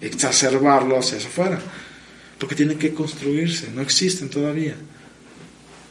[0.00, 1.60] exacerbarlo hacia afuera
[2.38, 4.74] porque tienen que construirse, no existen todavía.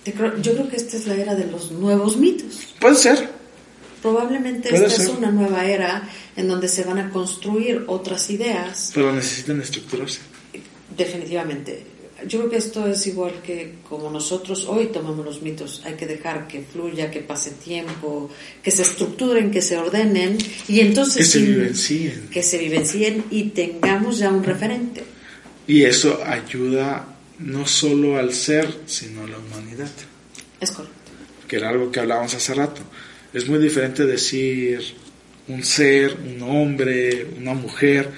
[0.05, 2.75] Yo creo, yo creo que esta es la era de los nuevos mitos.
[2.79, 3.29] Puede ser,
[4.05, 8.91] Probablemente Puede esta es una nueva era en donde se van a construir otras ideas.
[8.93, 10.19] pero necesitan estructurarse.
[10.95, 11.83] Definitivamente.
[12.27, 15.81] Yo creo que esto es igual que como nosotros hoy tomamos los mitos.
[15.85, 18.29] Hay que dejar que fluya, que pase tiempo,
[18.63, 20.37] que se estructuren, que se ordenen
[20.67, 22.29] y entonces Que se vivencien.
[22.31, 25.03] que se vivencien y tengamos ya un referente.
[25.67, 27.05] Y eso ayuda
[27.39, 29.89] no solo al ser, sino a la humanidad,
[30.61, 30.95] Es correcto.
[31.49, 32.81] que era algo que hablábamos hace rato.
[33.33, 34.79] Es muy diferente decir
[35.49, 38.09] un ser, un hombre, una mujer,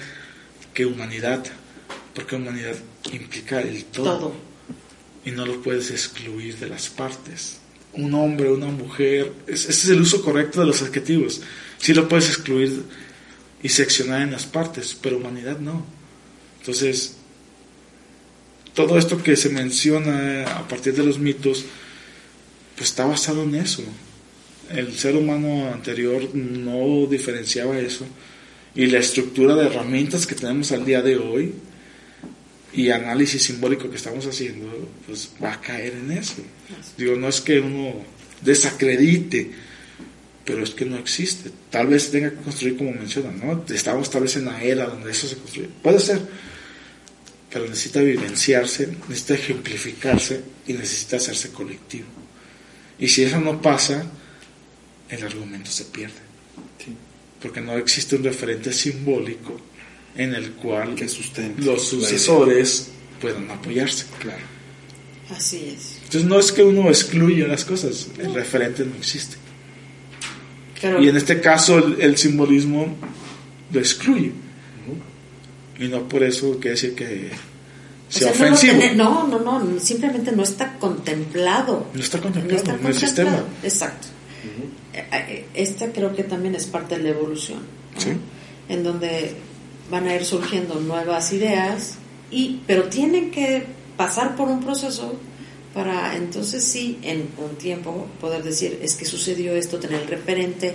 [0.72, 1.44] que humanidad,
[2.18, 2.74] porque humanidad
[3.12, 4.18] implica el todo.
[4.18, 4.34] Todo.
[5.24, 7.58] y no lo puedes excluir de las partes.
[7.92, 11.42] Un hombre, una mujer, es- ese es el uso correcto de los adjetivos.
[11.78, 12.82] Sí lo puedes excluir
[13.62, 15.84] y seccionar en las partes, pero humanidad no.
[16.60, 17.16] Entonces,
[18.74, 21.64] todo esto que se menciona a partir de los mitos,
[22.76, 23.82] pues está basado en eso.
[24.70, 28.06] El ser humano anterior no diferenciaba eso
[28.74, 31.54] y la estructura de herramientas que tenemos al día de hoy
[32.72, 34.66] y análisis simbólico que estamos haciendo,
[35.06, 36.42] pues va a caer en eso.
[36.96, 37.94] Digo, no es que uno
[38.42, 39.50] desacredite,
[40.44, 41.50] pero es que no existe.
[41.70, 43.64] Tal vez tenga que construir como mencionan, ¿no?
[43.72, 45.68] Estamos tal vez en la era donde eso se construye.
[45.82, 46.20] Puede ser,
[47.50, 52.06] pero necesita vivenciarse, necesita ejemplificarse y necesita hacerse colectivo.
[52.98, 54.04] Y si eso no pasa,
[55.08, 56.28] el argumento se pierde.
[57.40, 59.60] Porque no existe un referente simbólico
[60.18, 62.90] en el cual Que sustente los sucesores
[63.20, 64.04] puedan apoyarse.
[64.18, 64.42] Claro.
[65.30, 65.96] Así es.
[66.04, 69.36] Entonces no es que uno excluya las cosas, el referente no existe.
[70.80, 72.94] Pero, Y en este caso el, el simbolismo
[73.72, 74.32] lo excluye.
[75.78, 77.30] Y no por eso quiere decir que
[78.08, 78.78] o sea, sea, no, lo ofensivo.
[78.80, 81.86] tiene- no, no, no, simplemente no está contemplado.
[81.94, 83.30] No está contemplado está en el sistema.
[83.30, 83.46] contemplado.
[83.64, 84.08] Exacto.
[84.94, 87.60] Eh, eh, Esta creo que también es parte de la evolución,
[87.94, 88.00] ¿no?
[88.00, 88.10] Sí.
[88.68, 89.34] en donde
[89.90, 91.96] van a ir surgiendo nuevas ideas,
[92.30, 93.64] y, pero tienen que
[93.96, 95.18] pasar por un proceso
[95.74, 100.74] para entonces sí, en un tiempo, poder decir, es que sucedió esto, tener el referente,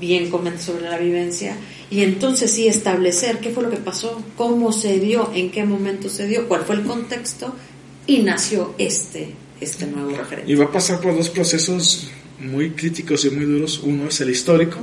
[0.00, 1.56] bien comentar sobre la vivencia,
[1.90, 6.08] y entonces sí establecer qué fue lo que pasó, cómo se dio, en qué momento
[6.08, 7.54] se dio, cuál fue el contexto,
[8.06, 10.50] y nació este, este nuevo referente.
[10.50, 12.08] Y va a pasar por dos procesos
[12.40, 13.80] muy críticos y muy duros.
[13.82, 14.78] Uno es el histórico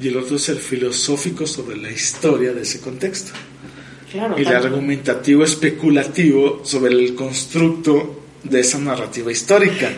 [0.00, 3.32] y el otro es el filosófico sobre la historia de ese contexto.
[4.10, 9.90] Claro, y el tanto- argumentativo especulativo sobre el constructo de esa narrativa histórica.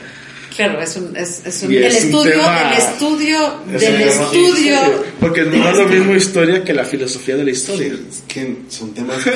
[0.54, 3.38] Claro, es un, es, es un- el es un estudio tema- del estudio
[3.74, 5.04] Es del un tema- estudio.
[5.18, 7.86] Porque no es lo mismo historia que la filosofía de la historia.
[7.86, 9.30] Es que son temas que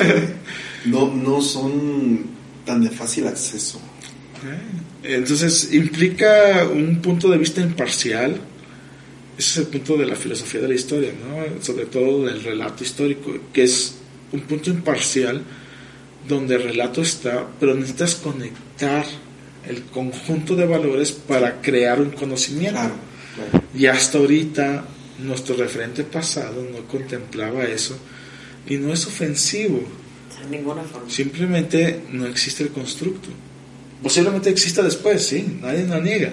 [0.85, 2.23] no, no son
[2.65, 3.81] tan de fácil acceso.
[5.03, 8.39] Entonces implica un punto de vista imparcial.
[9.37, 11.63] Ese es el punto de la filosofía de la historia, ¿no?
[11.63, 13.95] sobre todo del relato histórico, que es
[14.31, 15.43] un punto imparcial
[16.27, 19.05] donde el relato está, pero necesitas conectar
[19.67, 22.79] el conjunto de valores para crear un conocimiento.
[22.79, 22.95] Claro,
[23.51, 23.65] claro.
[23.75, 24.85] Y hasta ahorita
[25.19, 27.97] nuestro referente pasado no contemplaba eso
[28.67, 29.81] y no es ofensivo,
[30.41, 31.09] De ninguna forma.
[31.09, 33.29] simplemente no existe el constructo.
[34.01, 36.31] Posiblemente exista después, sí, nadie lo niega,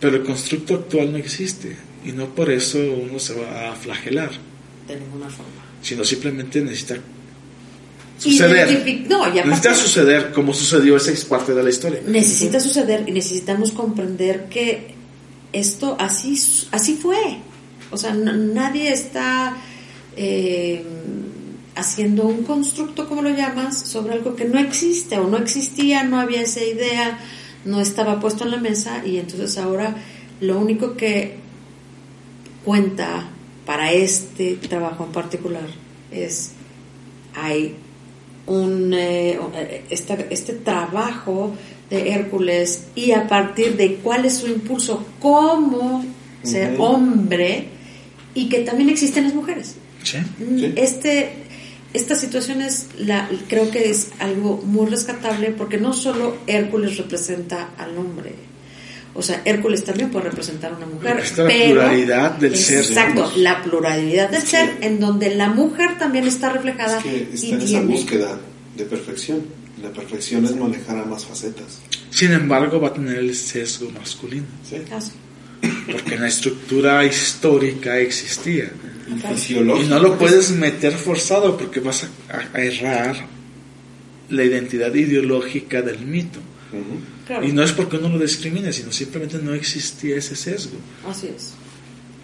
[0.00, 4.30] pero el constructo actual no existe y no por eso uno se va a flagelar,
[4.86, 5.52] De ninguna forma.
[5.82, 6.96] sino simplemente necesita
[8.18, 8.68] suceder.
[9.08, 12.00] no, y aparte- necesita suceder como sucedió, esa es parte de la historia.
[12.06, 14.94] Necesita suceder y necesitamos comprender que
[15.52, 16.38] esto así,
[16.72, 17.38] así fue.
[17.90, 19.56] O sea, nadie está
[20.16, 20.82] eh,
[21.76, 26.18] haciendo un constructo, como lo llamas, sobre algo que no existe o no existía, no
[26.18, 27.18] había esa idea,
[27.64, 29.94] no estaba puesto en la mesa y entonces ahora
[30.40, 31.36] lo único que
[32.68, 33.26] cuenta
[33.64, 35.66] para este trabajo en particular
[36.12, 36.52] es
[37.34, 37.74] hay
[38.46, 39.38] un eh,
[39.88, 41.52] esta- este trabajo
[41.88, 46.04] de Hércules y a partir de cuál es su impulso como
[46.42, 47.68] ser hombre
[48.34, 49.76] y que también existen las mujeres.
[50.02, 50.18] ¿Sí?
[50.38, 50.72] Sí.
[50.76, 51.32] Este,
[51.94, 57.70] esta situación es la, creo que es algo muy rescatable porque no solo Hércules representa
[57.78, 58.32] al hombre,
[59.18, 61.18] o sea, Hércules también puede representar a una mujer.
[61.18, 65.98] Está la pero- pluralidad del ser, Exacto, la pluralidad del ser en donde la mujer
[65.98, 68.38] también está reflejada Es que y está en esa tiene- búsqueda
[68.76, 69.42] de perfección.
[69.82, 71.80] La perfección es manejar ambas facetas.
[72.10, 74.76] Sin embargo, va a tener el sesgo masculino, ¿sí?
[74.88, 75.12] Caso.
[75.90, 78.70] porque en la estructura histórica existía.
[79.48, 79.54] Y
[79.88, 83.16] no lo puedes meter forzado porque vas a, a- a errar
[84.28, 86.38] la identidad ideológica del mito.
[87.26, 87.46] Claro.
[87.46, 90.76] Y no es porque uno lo discrimine, sino simplemente no existía ese sesgo.
[91.08, 91.54] Así es.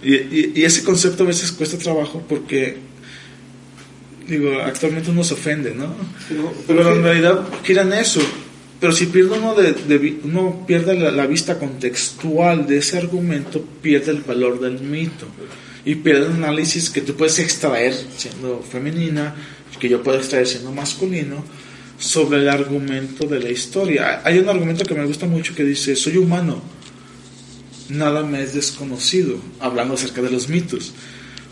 [0.03, 2.77] Y, y- y ese concepto a veces cuesta trabajo porque,
[4.29, 5.95] digo, actualmente uno se ofende, ¿no?
[6.29, 8.21] Pero, Pero en realidad quieran eso.
[8.81, 12.99] Pero si pierde uno, de, de vi- uno pierde la, la vista contextual de ese
[12.99, 15.27] argumento, pierde el valor del mito.
[15.87, 19.35] Y pierde el análisis que tú puedes extraer siendo femenina,
[19.79, 21.45] que yo puedo extraer siendo masculino,
[22.05, 24.21] sobre el argumento de la historia.
[24.25, 26.63] Hay un argumento que me gusta mucho que dice, soy humano,
[27.89, 30.93] nada me es desconocido, hablando acerca de los mitos.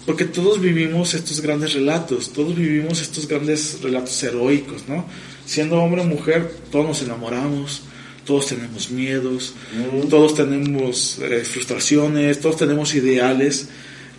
[0.04, 5.06] Porque todos vivimos estos grandes relatos, todos vivimos estos grandes relatos heroicos, ¿no?
[5.46, 7.82] Siendo hombre o mujer, todos nos enamoramos,
[8.26, 10.08] todos tenemos miedos, Mm.
[10.08, 13.68] todos tenemos eh, frustraciones, todos tenemos ideales,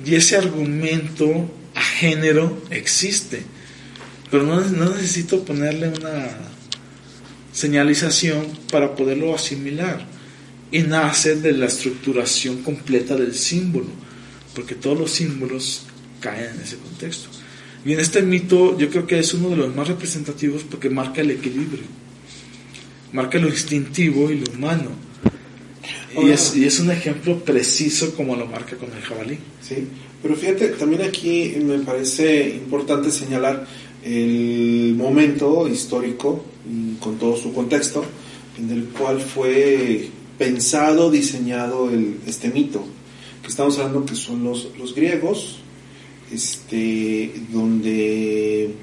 [0.04, 3.44] y ese argumento a género existe.
[4.34, 6.28] Pero no, no necesito ponerle una
[7.52, 10.08] señalización para poderlo asimilar.
[10.72, 13.90] Y nace de la estructuración completa del símbolo,
[14.56, 15.84] porque todos los símbolos
[16.20, 17.30] caen en ese contexto.
[17.86, 21.22] Y en este mito yo creo que es uno de los más representativos porque marca
[21.22, 21.84] el equilibrio,
[23.12, 24.90] marca lo instintivo y lo humano.
[26.20, 29.38] Y es, y es un ejemplo preciso como lo marca con el jabalí.
[29.62, 29.88] Sí,
[30.24, 33.68] pero fíjate, también aquí me parece importante señalar
[34.04, 38.04] el momento histórico, mm, con todo su contexto,
[38.60, 42.84] en el cual fue pensado, diseñado el, este mito,
[43.42, 45.60] que estamos hablando que son los, los griegos,
[46.32, 48.74] este, donde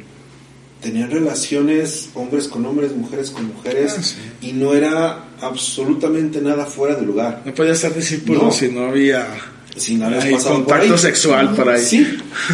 [0.80, 4.16] tenían relaciones hombres con hombres, mujeres con mujeres, Ah, sí.
[4.48, 7.42] y no era absolutamente nada fuera de lugar.
[7.44, 8.50] No podía ser discípulo No.
[8.50, 9.26] si no había
[9.76, 10.98] Sin haber hay pasado por contacto ahí.
[10.98, 11.84] sexual para ahí.
[11.84, 12.06] Sí,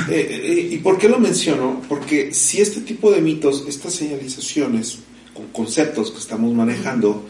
[0.09, 1.83] Eh, eh, ¿y por qué lo menciono?
[1.89, 4.99] Porque si este tipo de mitos, estas señalizaciones,
[5.35, 7.25] con conceptos que estamos manejando,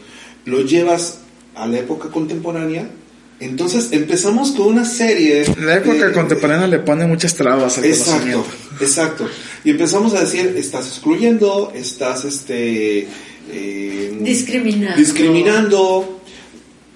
[0.45, 1.18] lo llevas
[1.55, 2.89] a la época contemporánea,
[3.41, 5.45] entonces empezamos con una serie...
[5.61, 8.47] La época de- contemporánea le pone muchas trabas al Exacto, conocimiento.
[8.80, 9.28] exacto.
[9.64, 13.07] Y empezamos a decir, estás excluyendo, estás este...
[13.51, 14.97] eh, Discriminando.
[14.99, 16.15] discriminando.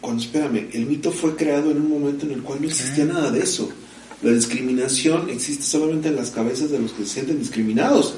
[0.00, 3.30] Cuando, espérame, el mito fue creado en un momento en el cual no existía nada
[3.30, 3.70] de eso.
[4.22, 8.14] La discriminación existe solamente en las cabezas de los que se sienten discriminados.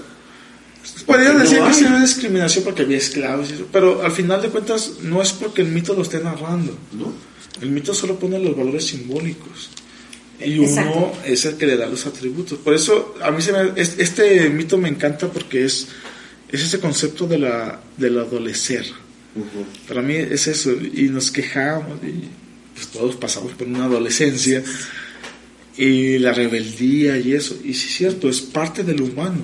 [1.06, 4.10] Podría Porque decir no que sí había discriminación porque había esclavos, y eso, pero al
[4.12, 6.76] final de cuentas no es porque el mito lo esté narrando.
[6.92, 7.12] ¿no?
[7.60, 9.70] El mito solo pone los valores simbólicos.
[10.44, 11.12] Y uno Exacto.
[11.24, 12.58] es el que le da los atributos.
[12.58, 15.86] Por eso a mí se me, es- este mito me encanta porque es,
[16.50, 18.84] es ese concepto de la, del adolecer.
[19.88, 22.28] Para mí es eso, y nos quejamos, y
[22.74, 24.62] pues todos pasamos por una adolescencia,
[25.76, 29.40] y la rebeldía y eso, y sí es cierto, es parte del humano,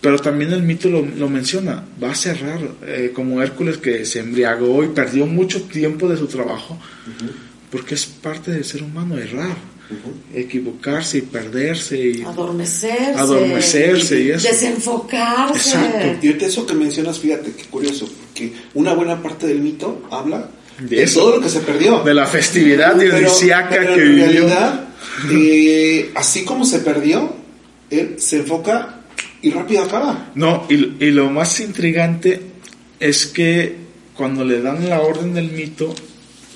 [0.00, 4.20] pero también el mito lo, lo menciona, va a cerrar, eh, como Hércules que se
[4.20, 6.78] embriagó y perdió mucho tiempo de su trabajo,
[7.70, 9.56] porque es parte del ser humano errar,
[10.34, 13.14] equivocarse y perderse y Adormecerse.
[13.18, 14.48] Adormecerse y eso.
[14.48, 15.70] Desenfocarse.
[15.76, 16.18] Exacto.
[16.22, 20.48] Y ahorita eso que mencionas, fíjate, qué curioso, porque una buena parte del mito habla
[20.78, 21.20] De de, eso.
[21.20, 22.02] todo lo que se perdió.
[22.02, 22.94] de la festividad
[23.70, 24.24] pero que en vivió.
[24.26, 24.88] realidad,
[25.30, 27.34] eh, así como se perdió,
[27.90, 29.00] él se enfoca
[29.42, 30.30] y rápido acaba.
[30.34, 30.74] No, y,
[31.04, 32.40] y lo más intrigante
[33.00, 33.76] es que
[34.14, 35.94] cuando le dan la orden del mito,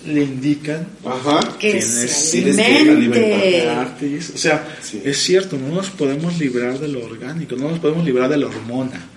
[0.05, 1.40] le indican Ajá.
[1.59, 4.18] Que se que alimentarte.
[4.34, 5.01] O sea, Sí.
[5.05, 8.47] es cierto, no nos podemos librar de lo orgánico, no nos podemos librar de la
[8.47, 9.09] hormona.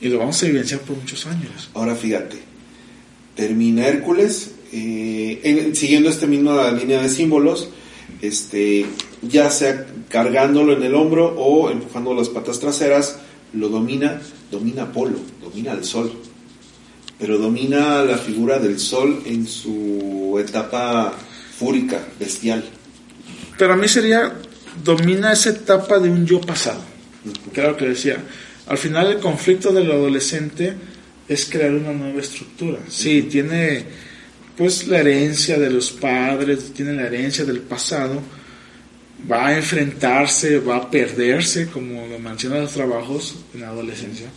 [0.00, 1.70] Y lo vamos a vivenciar por muchos años.
[1.74, 2.36] Ahora fíjate,
[3.34, 7.68] termina Hércules, eh, en- siguiendo esta misma línea de símbolos,
[8.22, 8.86] este,
[9.22, 13.18] ya sea cargándolo en el hombro o empujando las patas traseras,
[13.52, 14.20] lo domina,
[14.50, 16.12] domina Apolo, domina el sol,
[17.18, 21.14] pero domina la figura del sol en su etapa
[21.58, 22.64] fúrica, bestial.
[23.58, 24.34] Pero a mí sería,
[24.84, 26.82] domina esa etapa de un yo pasado.
[27.52, 28.22] Claro que decía,
[28.66, 30.74] al final el conflicto del adolescente
[31.28, 32.78] es crear una nueva estructura.
[32.88, 33.84] Sí, tiene
[34.56, 38.22] pues la herencia de los padres, tiene la herencia del pasado,
[39.30, 44.28] va a enfrentarse, va a perderse, como lo mencionan los trabajos en la adolescencia,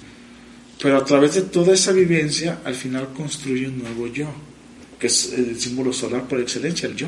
[0.81, 4.27] pero a través de toda esa vivencia, al final construye un nuevo yo,
[4.99, 7.07] que es el símbolo solar por excelencia, el yo.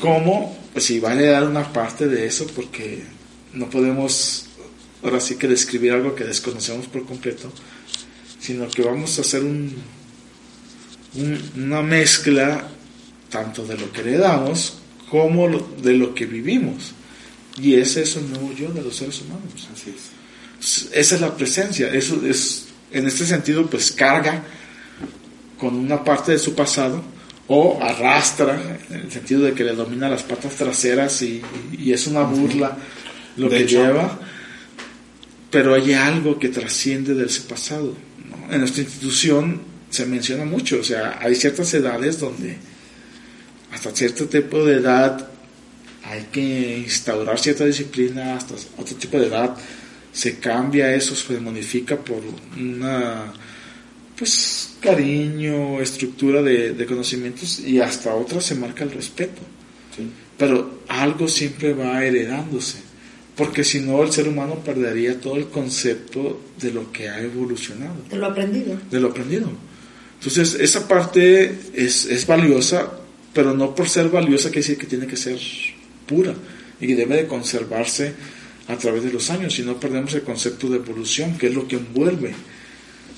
[0.00, 0.58] ¿Cómo?
[0.72, 3.02] Pues sí, va a heredar una parte de eso porque
[3.52, 4.46] no podemos
[5.02, 7.52] ahora sí que describir algo que desconocemos por completo,
[8.40, 9.74] sino que vamos a hacer un,
[11.16, 12.66] un- una mezcla
[13.28, 14.74] tanto de lo que heredamos
[15.10, 16.92] como lo- de lo que vivimos.
[17.58, 19.68] Y ese es el nuevo yo de los seres humanos.
[19.74, 20.11] Así es.
[20.92, 21.92] Esa es la presencia.
[21.92, 24.42] Eso es, en este sentido, pues carga
[25.58, 27.02] con una parte de su pasado
[27.48, 31.42] o arrastra, en el sentido de que le domina las patas traseras y,
[31.72, 32.76] y es una burla
[33.36, 33.82] lo De que hecho.
[33.82, 34.18] lleva,
[35.50, 37.96] pero hay algo que trasciende de ese pasado.
[38.30, 38.52] ¿no?
[38.52, 39.60] En nuestra institución
[39.90, 42.56] se menciona mucho, o sea, hay ciertas edades donde
[43.72, 45.28] hasta cierto tipo de edad
[46.04, 49.54] hay que instaurar cierta disciplina, hasta otro tipo de edad
[50.12, 52.20] se cambia eso, se modifica por
[52.58, 53.32] una
[54.16, 59.40] pues cariño, estructura de, de conocimientos y hasta otras se marca el respeto.
[59.96, 60.08] Sí.
[60.38, 62.78] Pero algo siempre va heredándose,
[63.36, 67.96] porque si no el ser humano perdería todo el concepto de lo que ha evolucionado
[68.10, 68.78] De lo aprendido.
[68.90, 69.50] de lo aprendido.
[70.18, 72.92] Entonces, esa parte es, es valiosa,
[73.32, 75.38] pero no por ser valiosa quiere decir que tiene que ser
[76.06, 76.34] pura
[76.80, 78.12] y que debe de conservarse
[78.68, 81.66] a través de los años, si no perdemos el concepto de evolución, que es lo
[81.66, 82.34] que envuelve.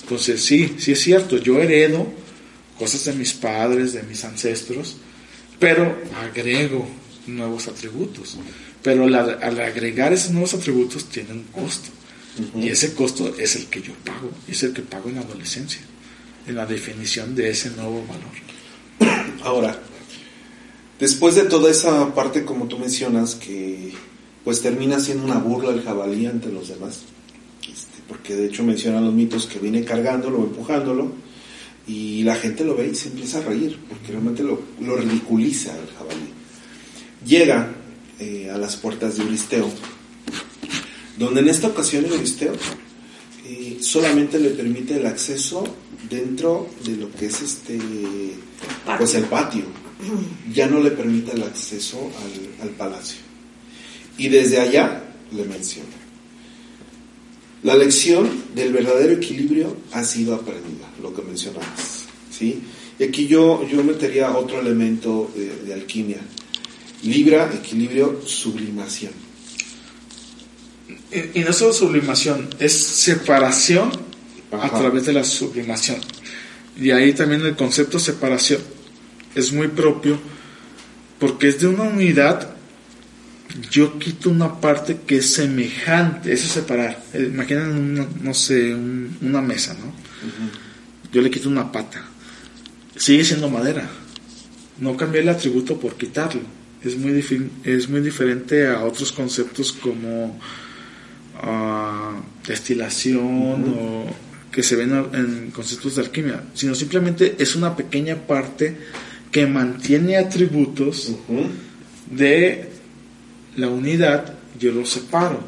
[0.03, 2.07] Entonces, sí, sí es cierto, yo heredo
[2.79, 4.97] cosas de mis padres, de mis ancestros,
[5.59, 6.87] pero agrego
[7.27, 8.37] nuevos atributos.
[8.83, 11.91] Pero la- al agregar esos nuevos atributos tiene un costo.
[12.57, 15.81] Y ese costo es el que yo pago, es el que pago en la adolescencia,
[16.49, 19.25] en la definición de ese nuevo valor.
[19.45, 19.79] Ahora,
[20.99, 23.93] después de toda esa parte, como tú mencionas, que
[24.45, 27.01] pues termina siendo una burla el jabalí ante los demás,
[27.63, 31.13] este, porque de hecho mencionan los mitos que viene cargándolo, empujándolo,
[31.87, 35.73] y la gente lo ve y se empieza a reír, porque realmente lo, lo ridiculiza
[35.73, 36.29] el jabalí.
[37.27, 37.75] Llega
[38.21, 39.71] eh, a las puertas de Euristeo,
[41.19, 42.53] donde en esta ocasión Euristeo
[43.47, 45.65] eh, solamente le permite el acceso
[46.11, 47.79] dentro de lo que es este
[48.99, 49.65] pues el patio.
[50.53, 51.99] Ya no le permite el acceso
[52.61, 53.34] al, al palacio
[54.19, 55.89] y desde allá le menciona
[57.63, 62.63] la lección del verdadero equilibrio ha sido aprendida lo que mencionabas ¿sí?
[62.99, 66.19] y aquí yo, yo metería otro elemento de, de alquimia
[67.03, 69.13] libra, equilibrio, sublimación
[71.13, 73.91] Y, y no solo sublimación, es separación
[74.51, 75.99] a través de la sublimación.
[76.77, 78.61] Y ahí también el concepto separación
[79.35, 80.19] es muy propio
[81.19, 82.54] porque es de una unidad.
[83.71, 87.03] Yo quito una parte que es semejante, eso es separar.
[87.13, 89.93] Eh, Imaginen, una, no sé, un- una mesa, ¿no?
[91.13, 92.05] Yo le quito una pata.
[92.97, 93.89] Sigue siendo madera.
[94.79, 96.41] No cambié el atributo por quitarlo.
[96.83, 97.25] Es muy,
[97.65, 100.39] es muy diferente a otros conceptos como
[101.41, 104.07] ah, destilación o
[104.51, 108.77] que se ven en conceptos de alquimia, sino simplemente es una pequeña parte
[109.33, 111.13] que mantiene atributos
[112.11, 112.71] de
[113.57, 115.41] la unidad, yo los separo.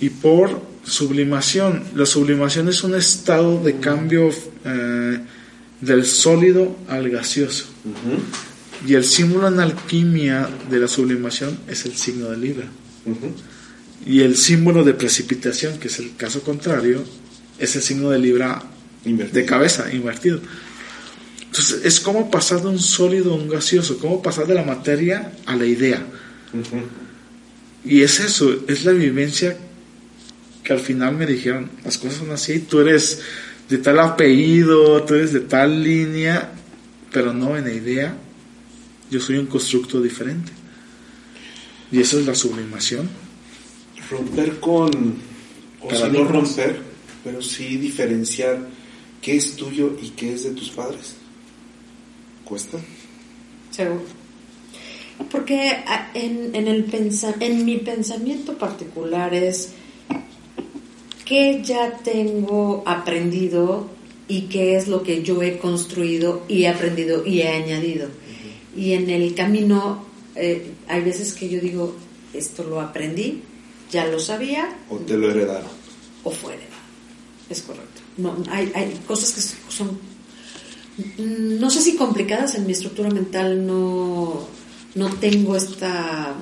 [0.00, 4.30] Y por sublimación, la sublimación es un estado de cambio
[4.64, 5.18] eh,
[5.80, 7.66] del sólido al gaseoso.
[8.86, 12.66] Y el símbolo en alquimia de la sublimación es el signo de Libra.
[14.04, 17.02] Y el símbolo de precipitación, que es el caso contrario,
[17.58, 18.62] es el signo de Libra
[19.04, 20.40] de cabeza, invertido.
[21.40, 25.32] Entonces, es como pasar de un sólido a un gaseoso, como pasar de la materia
[25.46, 26.04] a la idea.
[27.86, 29.56] Y es eso, es la vivencia
[30.64, 33.20] que al final me dijeron, las cosas son así, tú eres
[33.68, 36.52] de tal apellido, tú eres de tal línea,
[37.12, 38.16] pero no en la idea,
[39.08, 40.50] yo soy un constructo diferente.
[41.92, 43.08] Y eso es la sublimación.
[44.10, 44.90] Romper con,
[45.80, 46.80] o sea, no romper,
[47.22, 48.66] pero sí diferenciar
[49.22, 51.14] qué es tuyo y qué es de tus padres.
[52.44, 52.78] ¿Cuesta?
[53.70, 54.15] Seguro.
[55.30, 59.70] Porque ah, en, en, el pensa, en mi pensamiento particular es
[61.24, 63.88] qué ya tengo aprendido
[64.28, 68.08] y qué es lo que yo he construido y he aprendido y he añadido.
[68.76, 71.96] Y en el camino eh, hay veces que yo digo,
[72.34, 73.42] esto lo aprendí,
[73.90, 74.76] ya lo sabía.
[74.90, 75.70] O te lo heredaron.
[76.24, 76.76] O fue heredado.
[77.48, 78.02] Es correcto.
[78.18, 79.98] No, hay, hay cosas que son,
[81.58, 84.46] no sé si complicadas en mi estructura mental, no,
[84.96, 86.34] no tengo esta,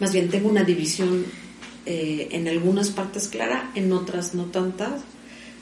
[0.00, 1.26] más bien tengo una división
[1.84, 5.02] eh, en algunas partes clara, en otras no tantas,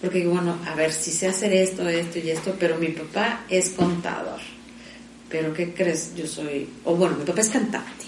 [0.03, 3.71] porque bueno, a ver, si sé hacer esto, esto y esto, pero mi papá es
[3.71, 4.41] contador.
[5.31, 6.15] Pero ¿qué crees?
[6.15, 8.05] Yo soy, o bueno, mi papá es cantante,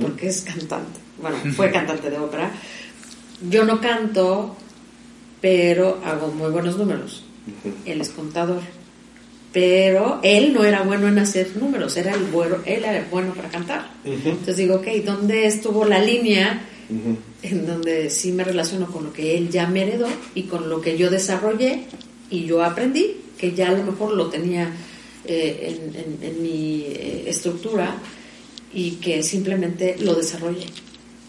[0.00, 1.00] porque es cantante.
[1.20, 2.52] Bueno, fue cantante de ópera.
[3.50, 4.56] Yo no canto,
[5.40, 7.24] pero hago muy buenos números.
[7.84, 8.62] Él es contador.
[9.56, 13.48] Pero él no era bueno en hacer números, era el bueno, él era bueno para
[13.48, 13.90] cantar.
[14.04, 16.60] Entonces digo, ok, ¿dónde estuvo la línea
[17.40, 20.82] en donde sí me relaciono con lo que él ya me heredó y con lo
[20.82, 21.84] que yo desarrollé
[22.28, 24.70] y yo aprendí, que ya a lo mejor lo tenía
[25.24, 25.80] eh,
[26.20, 27.96] en, mi eh, estructura
[28.74, 30.66] y que simplemente lo desarrollé.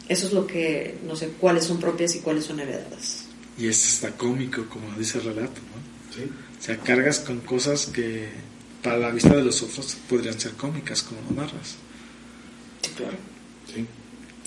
[0.10, 3.30] Eso es lo que, no sé, cuáles son propias y cuáles son heredadas.
[3.58, 6.14] Y esto está cómico, como dice el relato, ¿no?
[6.14, 6.30] Sí.
[6.60, 8.30] O sea, cargas con cosas que
[8.82, 11.76] para la vista de los otros podrían ser cómicas, como lo narras.
[12.82, 13.18] Sí, claro.
[13.74, 13.86] Sí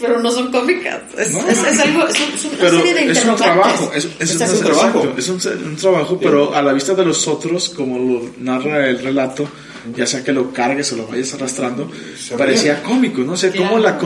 [0.00, 1.02] pero no son cómicas.
[1.16, 5.14] Es, es, algo, es, una serie de es un trabajo, es, un, trabajo.
[5.16, 9.46] Es un, trabajo, pero a la vista de los otros, como lo narra el relato,
[9.94, 11.90] ya sea que lo cargues o lo vayas arrastrando,
[12.36, 13.36] parecía cómico, ¿no?
[13.36, 13.98] sé cómo la,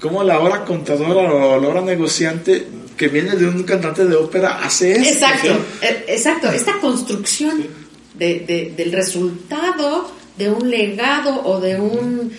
[0.00, 2.66] cómo la hora contadora o la hora negociante
[3.02, 5.10] que viene de un cantante de ópera hace eso.
[5.10, 5.48] Exacto,
[5.82, 6.52] eh, exacto.
[6.52, 7.66] Esta construcción
[8.14, 10.08] de, de, del resultado
[10.38, 12.32] de un legado o de un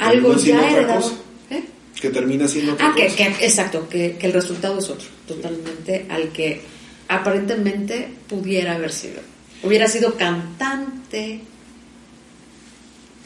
[0.00, 1.12] algo ya heredado
[1.94, 6.60] que termina siendo ah, que, exacto, que, el resultado es otro, totalmente al que
[7.06, 9.20] aparentemente pudiera haber sido.
[9.62, 11.40] Hubiera sido cantante,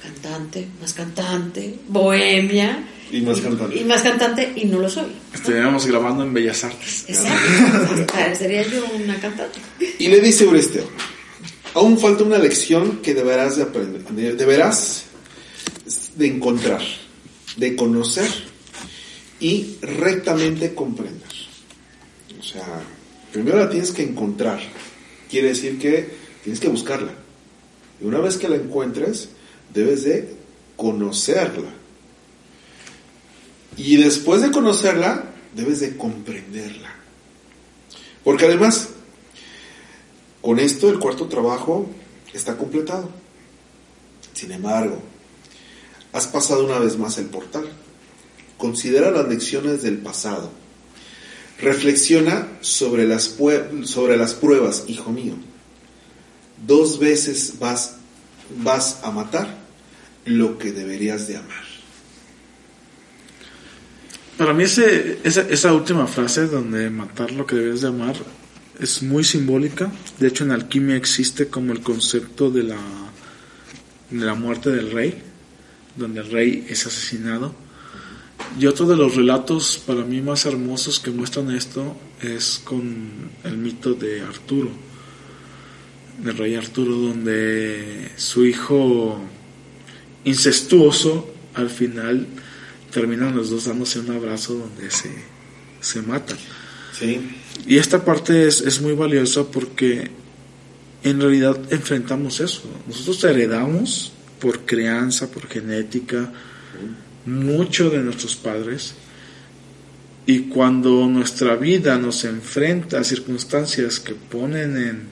[0.02, 2.84] cantante, más cantante, bohemia.
[3.10, 3.78] Y más cantante.
[3.78, 5.12] Y más cantante, y no lo soy.
[5.32, 7.04] Estaríamos grabando en Bellas Artes.
[7.08, 8.36] Exacto.
[8.36, 9.58] Sería yo una cantante.
[9.98, 10.88] Y le dice Oresteo,
[11.74, 15.04] aún falta una lección que deberás de aprender, deberás
[16.16, 16.82] de encontrar,
[17.56, 18.28] de conocer
[19.40, 21.22] y rectamente comprender.
[22.38, 22.82] O sea,
[23.32, 24.60] primero la tienes que encontrar.
[25.30, 26.08] Quiere decir que
[26.42, 27.12] tienes que buscarla.
[28.00, 29.30] Y una vez que la encuentres,
[29.72, 30.34] debes de
[30.76, 31.74] conocerla.
[33.76, 35.24] Y después de conocerla,
[35.54, 36.94] debes de comprenderla.
[38.22, 38.88] Porque además,
[40.40, 41.86] con esto el cuarto trabajo
[42.32, 43.10] está completado.
[44.32, 45.00] Sin embargo,
[46.12, 47.68] has pasado una vez más el portal
[48.64, 50.50] Considera las lecciones del pasado.
[51.60, 55.34] Reflexiona sobre las, pruebas, hijo mío.
[56.66, 57.96] Dos veces vas,
[58.58, 59.58] vas a matar
[60.24, 61.73] lo que deberías de amar.
[64.36, 68.16] Para mí ese, esa, esa, última frase donde matar lo que deberías de amar
[68.80, 69.92] es muy simbólica.
[70.18, 72.80] De hecho en alquimia existe como el concepto de la,
[74.10, 75.22] de la muerte del rey,
[75.96, 77.54] donde el rey es asesinado
[78.58, 83.56] y otro de los relatos para mí más hermosos que muestran esto es con el
[83.56, 84.70] mito de Arturo,
[86.22, 89.20] del rey Arturo, donde su hijo
[90.24, 92.26] incestuoso al final
[92.94, 95.10] terminan los dos dándose un abrazo donde se,
[95.80, 96.38] se matan.
[97.66, 100.10] Y esta parte es, es muy valiosa porque
[101.02, 102.62] en realidad enfrentamos eso.
[102.86, 106.32] Nosotros heredamos por crianza, por genética,
[107.26, 108.94] mucho de nuestros padres
[110.26, 115.02] y cuando nuestra vida nos enfrenta a circunstancias que ponen en,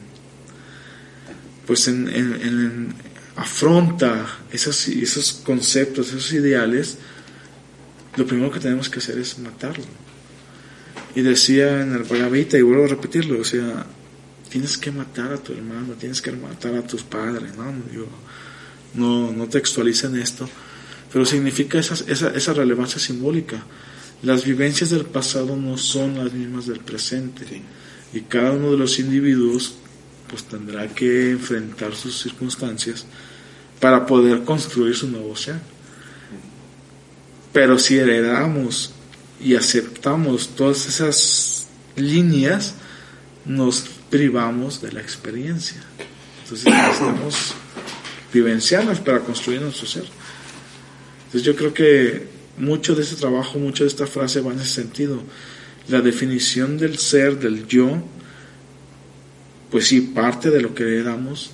[1.66, 2.94] pues en, en- en-
[3.34, 6.98] afronta esos, esos conceptos, esos ideales,
[8.16, 9.84] lo primero que tenemos que hacer es matarlo.
[11.14, 13.86] Y decía en el Bhagavad Gita, y vuelvo a repetirlo, o sea,
[14.48, 17.72] tienes que matar a tu hermano, tienes que matar a tus padres, ¿no?
[17.90, 18.08] Digo,
[18.94, 20.48] no, no textualizan esto,
[21.12, 23.62] pero significa esa, esa, esa relevancia simbólica.
[24.22, 27.44] Las vivencias del pasado no son las mismas del presente.
[27.46, 27.62] Sí.
[28.12, 29.74] Y cada uno de los individuos
[30.28, 33.04] pues tendrá que enfrentar sus circunstancias
[33.80, 35.56] para poder construir su nuevo ser.
[37.52, 38.92] Pero si heredamos
[39.40, 41.66] y aceptamos todas esas
[41.96, 42.74] líneas,
[43.44, 45.82] nos privamos de la experiencia.
[46.42, 47.54] Entonces necesitamos
[48.32, 50.04] vivenciarlas para construir nuestro ser.
[51.26, 52.26] Entonces yo creo que
[52.58, 55.22] mucho de ese trabajo, mucho de esta frase va en ese sentido.
[55.88, 58.02] La definición del ser, del yo,
[59.70, 61.50] pues sí, parte de lo que heredamos,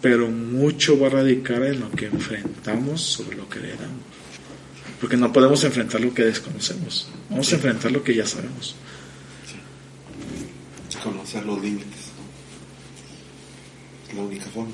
[0.00, 4.15] pero mucho va a radicar en lo que enfrentamos sobre lo que heredamos.
[5.00, 8.74] Porque no podemos enfrentar lo que desconocemos, vamos a enfrentar lo que ya sabemos.
[11.02, 12.06] Conocer los límites.
[14.14, 14.72] la única forma.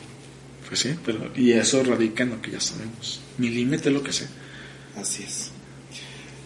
[0.67, 3.21] Pues sí, pero y eso radica en lo que ya sabemos.
[3.37, 4.29] Mi límite es lo que sé.
[4.97, 5.51] Así es.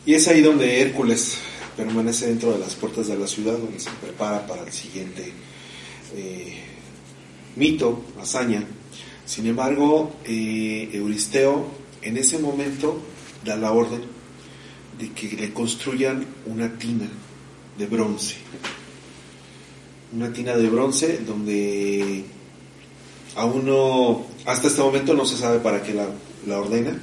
[0.05, 1.39] Y es ahí donde Hércules
[1.77, 5.33] permanece dentro de las puertas de la ciudad, donde se prepara para el siguiente
[6.15, 6.57] eh,
[7.55, 8.65] mito, hazaña.
[9.27, 11.69] Sin embargo, eh, Euristeo
[12.03, 13.03] en ese momento
[13.47, 14.03] da la orden
[14.99, 17.07] de que le construyan una tina
[17.79, 18.35] de bronce.
[20.13, 22.25] Una tina de bronce donde
[23.37, 26.07] aún no, hasta este momento no se sabe para qué la,
[26.47, 26.99] la ordena.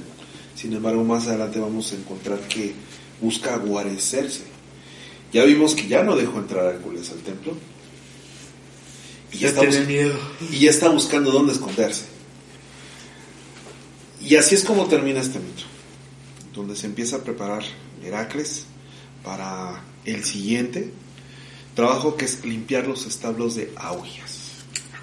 [0.54, 2.74] Sin embargo, más adelante vamos a encontrar que
[3.20, 4.42] busca guarecerse.
[5.32, 7.54] Ya vimos que ya no dejó entrar a Hércules al templo.
[9.32, 10.14] Y ya, está, bus- miedo.
[10.50, 12.04] y ya está buscando dónde esconderse.
[14.22, 15.64] Y así es como termina este mito,
[16.54, 17.62] donde se empieza a preparar
[18.02, 18.66] Heracles
[19.24, 20.92] para el siguiente
[21.74, 24.50] trabajo que es limpiar los establos de Augias.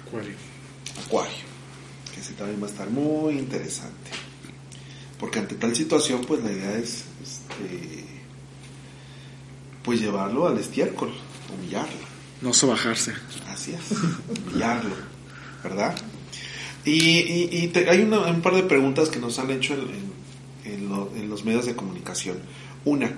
[0.06, 0.34] Acuario.
[1.06, 1.34] Acuario,
[2.14, 4.10] que ese también va a estar muy interesante.
[5.18, 8.04] Porque ante tal situación, pues la idea es este,
[9.82, 11.12] pues llevarlo al estiércol,
[11.56, 12.12] humillarlo.
[12.40, 13.12] No sobajarse.
[13.48, 13.80] Así es,
[14.46, 14.94] humillarlo,
[15.62, 15.94] ¿verdad?
[16.84, 19.80] Y, y- y te- hay una- un par de preguntas que nos han hecho en,
[19.80, 20.21] en-
[20.64, 22.38] en lo- en los medios de comunicación.
[22.84, 23.10] Una,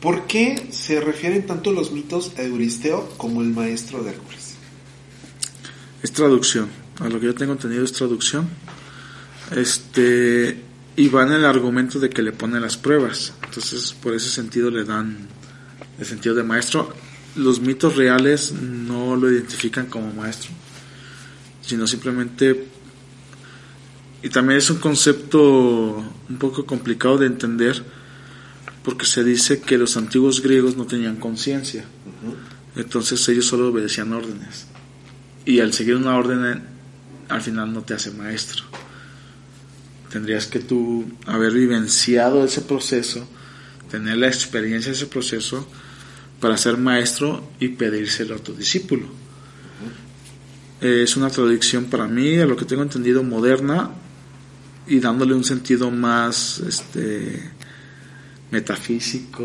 [0.00, 4.54] ¿por qué se refieren tanto los mitos a Euristeo como el maestro de Hércules?
[6.02, 6.68] Es traducción.
[7.00, 8.48] A lo que yo tengo entendido es traducción.
[9.54, 10.62] Este.
[10.98, 13.34] Y va en el argumento de que le ponen las pruebas.
[13.44, 15.28] Entonces, por ese sentido le dan
[15.98, 16.90] el sentido de maestro.
[17.34, 20.50] Los mitos reales no lo identifican como maestro,
[21.60, 22.68] sino simplemente.
[24.26, 27.80] Y también es un concepto un poco complicado de entender,
[28.82, 31.84] porque se dice que los antiguos griegos no tenían conciencia.
[32.74, 34.66] Entonces ellos solo obedecían órdenes.
[35.44, 36.60] Y al seguir una orden, eh,
[37.28, 38.64] al final no te hace maestro.
[40.10, 43.28] Tendrías que tú haber vivenciado ese proceso,
[43.92, 45.68] tener la experiencia de ese proceso
[46.40, 49.06] para ser maestro y pedírselo a tu discípulo.
[50.80, 53.92] Eh, Es una traducción para mí, a lo que tengo entendido, moderna
[54.86, 57.50] y dándole un sentido más este
[58.50, 59.44] metafísico,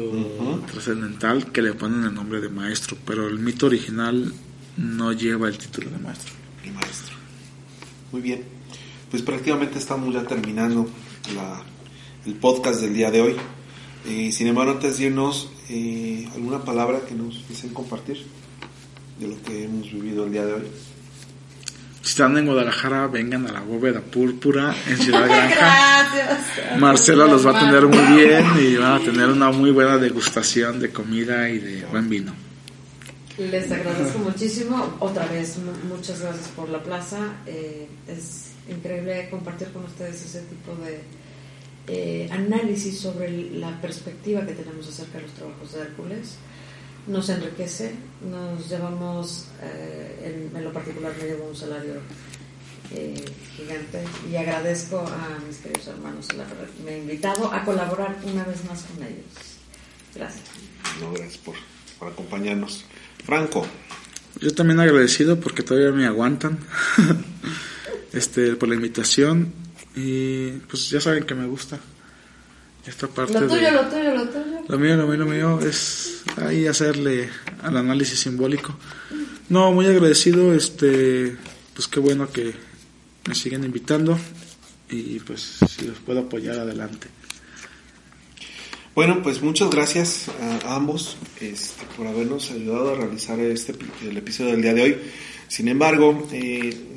[0.72, 4.32] trascendental, que le ponen el nombre de maestro, pero el mito original
[4.78, 6.34] no lleva el título de maestro.
[6.64, 7.16] Mi maestro.
[8.12, 8.44] Muy bien.
[9.10, 10.88] Pues prácticamente estamos ya terminando
[11.36, 11.64] la-
[12.26, 13.36] el podcast del día de hoy.
[14.08, 18.24] Eh, sin embargo, antes de irnos, eh, ¿alguna palabra que nos deseen compartir
[19.20, 20.64] de lo que hemos vivido el día de hoy?
[22.02, 25.56] Si están en Guadalajara, vengan a la bóveda púrpura en Ciudad Granja.
[26.14, 26.80] Gracias.
[26.80, 30.80] Marcela los va a atender muy bien y van a tener una muy buena degustación
[30.80, 32.34] de comida y de buen vino.
[33.38, 34.98] Les agradezco muchísimo.
[35.00, 37.18] Otra vez, mu- muchas gracias por la plaza.
[37.46, 41.02] Eh, es increíble compartir con ustedes ese tipo de
[41.88, 46.36] eh, análisis sobre la perspectiva que tenemos acerca de los trabajos de Hércules.
[47.08, 47.96] Nos enriquece,
[48.30, 51.96] nos llevamos, eh, en, en lo particular me llevo un salario
[52.94, 53.26] eh,
[53.56, 58.84] gigante y agradezco a mis queridos hermanos el haberme invitado a colaborar una vez más
[58.84, 59.26] con ellos.
[60.14, 60.44] Gracias.
[61.00, 61.56] No, gracias por,
[61.98, 62.84] por acompañarnos.
[63.26, 63.66] Franco,
[64.40, 66.60] Yo también agradecido porque todavía me aguantan
[68.14, 69.54] este por la invitación
[69.96, 71.80] y pues ya saben que me gusta
[72.86, 74.51] esta parte Lo de tuyo, lo tuyo, lo tuyo.
[74.68, 77.30] Lo mío, lo mío, lo mío es ahí hacerle
[77.62, 78.76] al análisis simbólico.
[79.50, 81.36] No, muy agradecido, este,
[81.74, 82.54] pues qué bueno que
[83.28, 84.18] me siguen invitando
[84.90, 87.08] y pues si los puedo apoyar adelante.
[88.94, 90.28] Bueno, pues muchas gracias
[90.64, 93.74] a ambos este, por habernos ayudado a realizar este
[94.04, 94.98] el episodio del día de hoy.
[95.48, 96.91] Sin embargo, eh,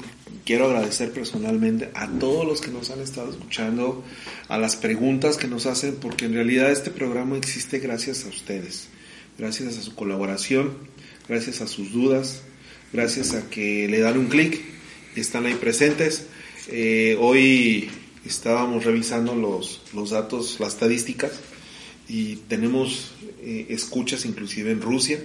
[0.45, 4.05] quiero agradecer personalmente a todos los que nos han estado escuchando,
[4.49, 8.89] a las preguntas que nos hacen, porque en realidad este programa existe gracias a ustedes,
[9.39, 10.77] gracias a su colaboración,
[11.29, 12.43] gracias a sus dudas,
[12.93, 14.61] gracias a que le dan un clic
[15.17, 16.27] y están ahí presentes.
[16.69, 17.91] Eh, hoy
[18.25, 21.33] estábamos revisando los, datos, las estadísticas,
[22.09, 23.13] y tenemos
[23.43, 25.21] eh, escuchas inclusive en Rusia.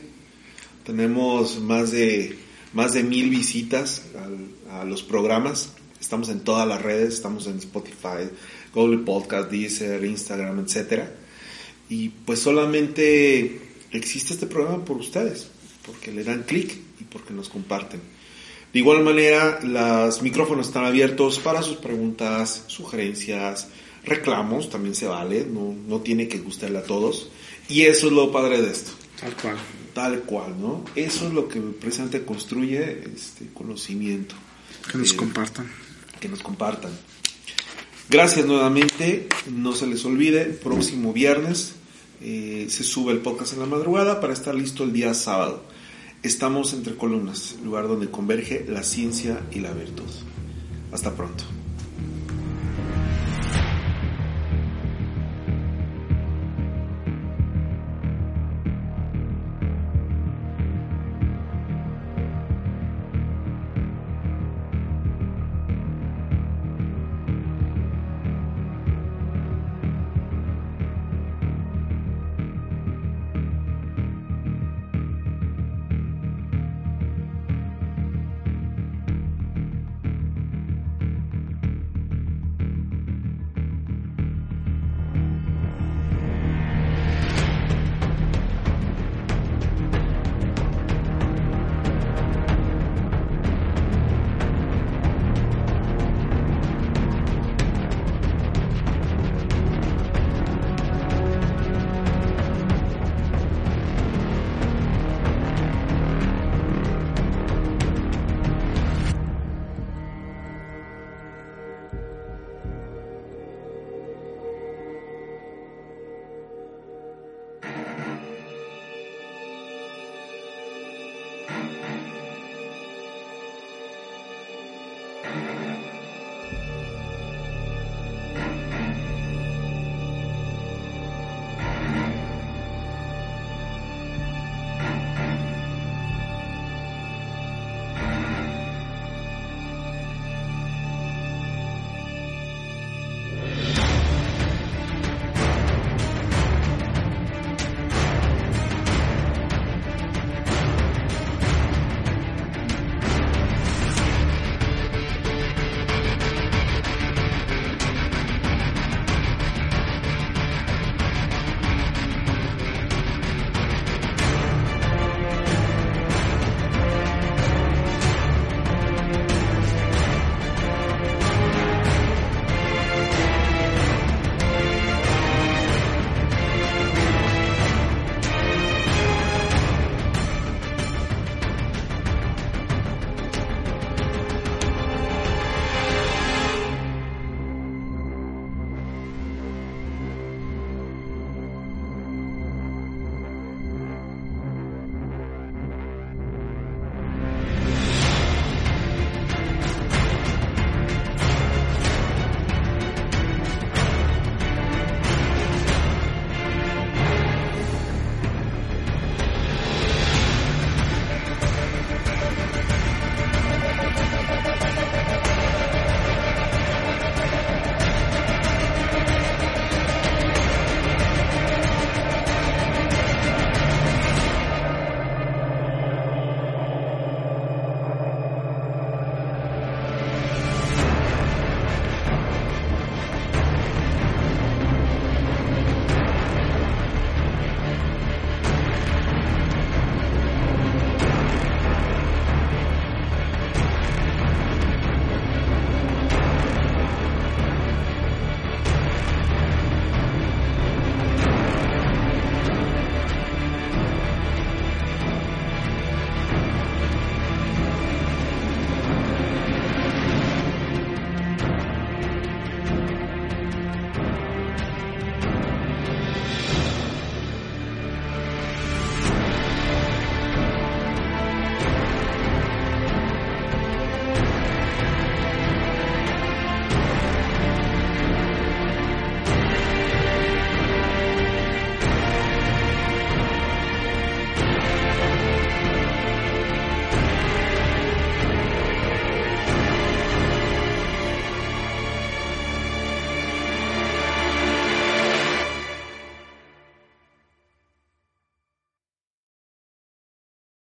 [0.86, 2.38] Tenemos más de,
[2.74, 5.74] más de mil visitas al, a los programas.
[6.00, 8.30] Estamos en todas las redes, estamos en Spotify,
[8.74, 11.04] Google Podcast, Deezer, Instagram, etc.
[11.90, 15.48] Y pues solamente existe este programa por ustedes,
[15.86, 18.00] porque le dan clic y porque nos comparten.
[18.72, 23.68] De igual manera, los micrófonos están abiertos para sus preguntas, sugerencias,
[24.06, 27.30] reclamos, también se vale, no, no tiene que gustarle a todos.
[27.68, 28.92] Y eso es lo padre de esto.
[29.20, 29.58] Tal cual.
[29.94, 30.84] Tal cual, ¿no?
[30.96, 34.36] Eso es lo que precisamente construye este conocimiento.
[34.92, 35.70] Que nos Eh, compartan.
[36.20, 36.92] Que nos compartan.
[38.10, 39.28] Gracias nuevamente.
[39.52, 41.74] No se les olvide, próximo viernes
[42.22, 45.64] eh, se sube el podcast en la madrugada para estar listo el día sábado.
[46.22, 50.10] Estamos entre columnas, lugar donde converge la ciencia y la virtud.
[50.92, 51.46] Hasta pronto.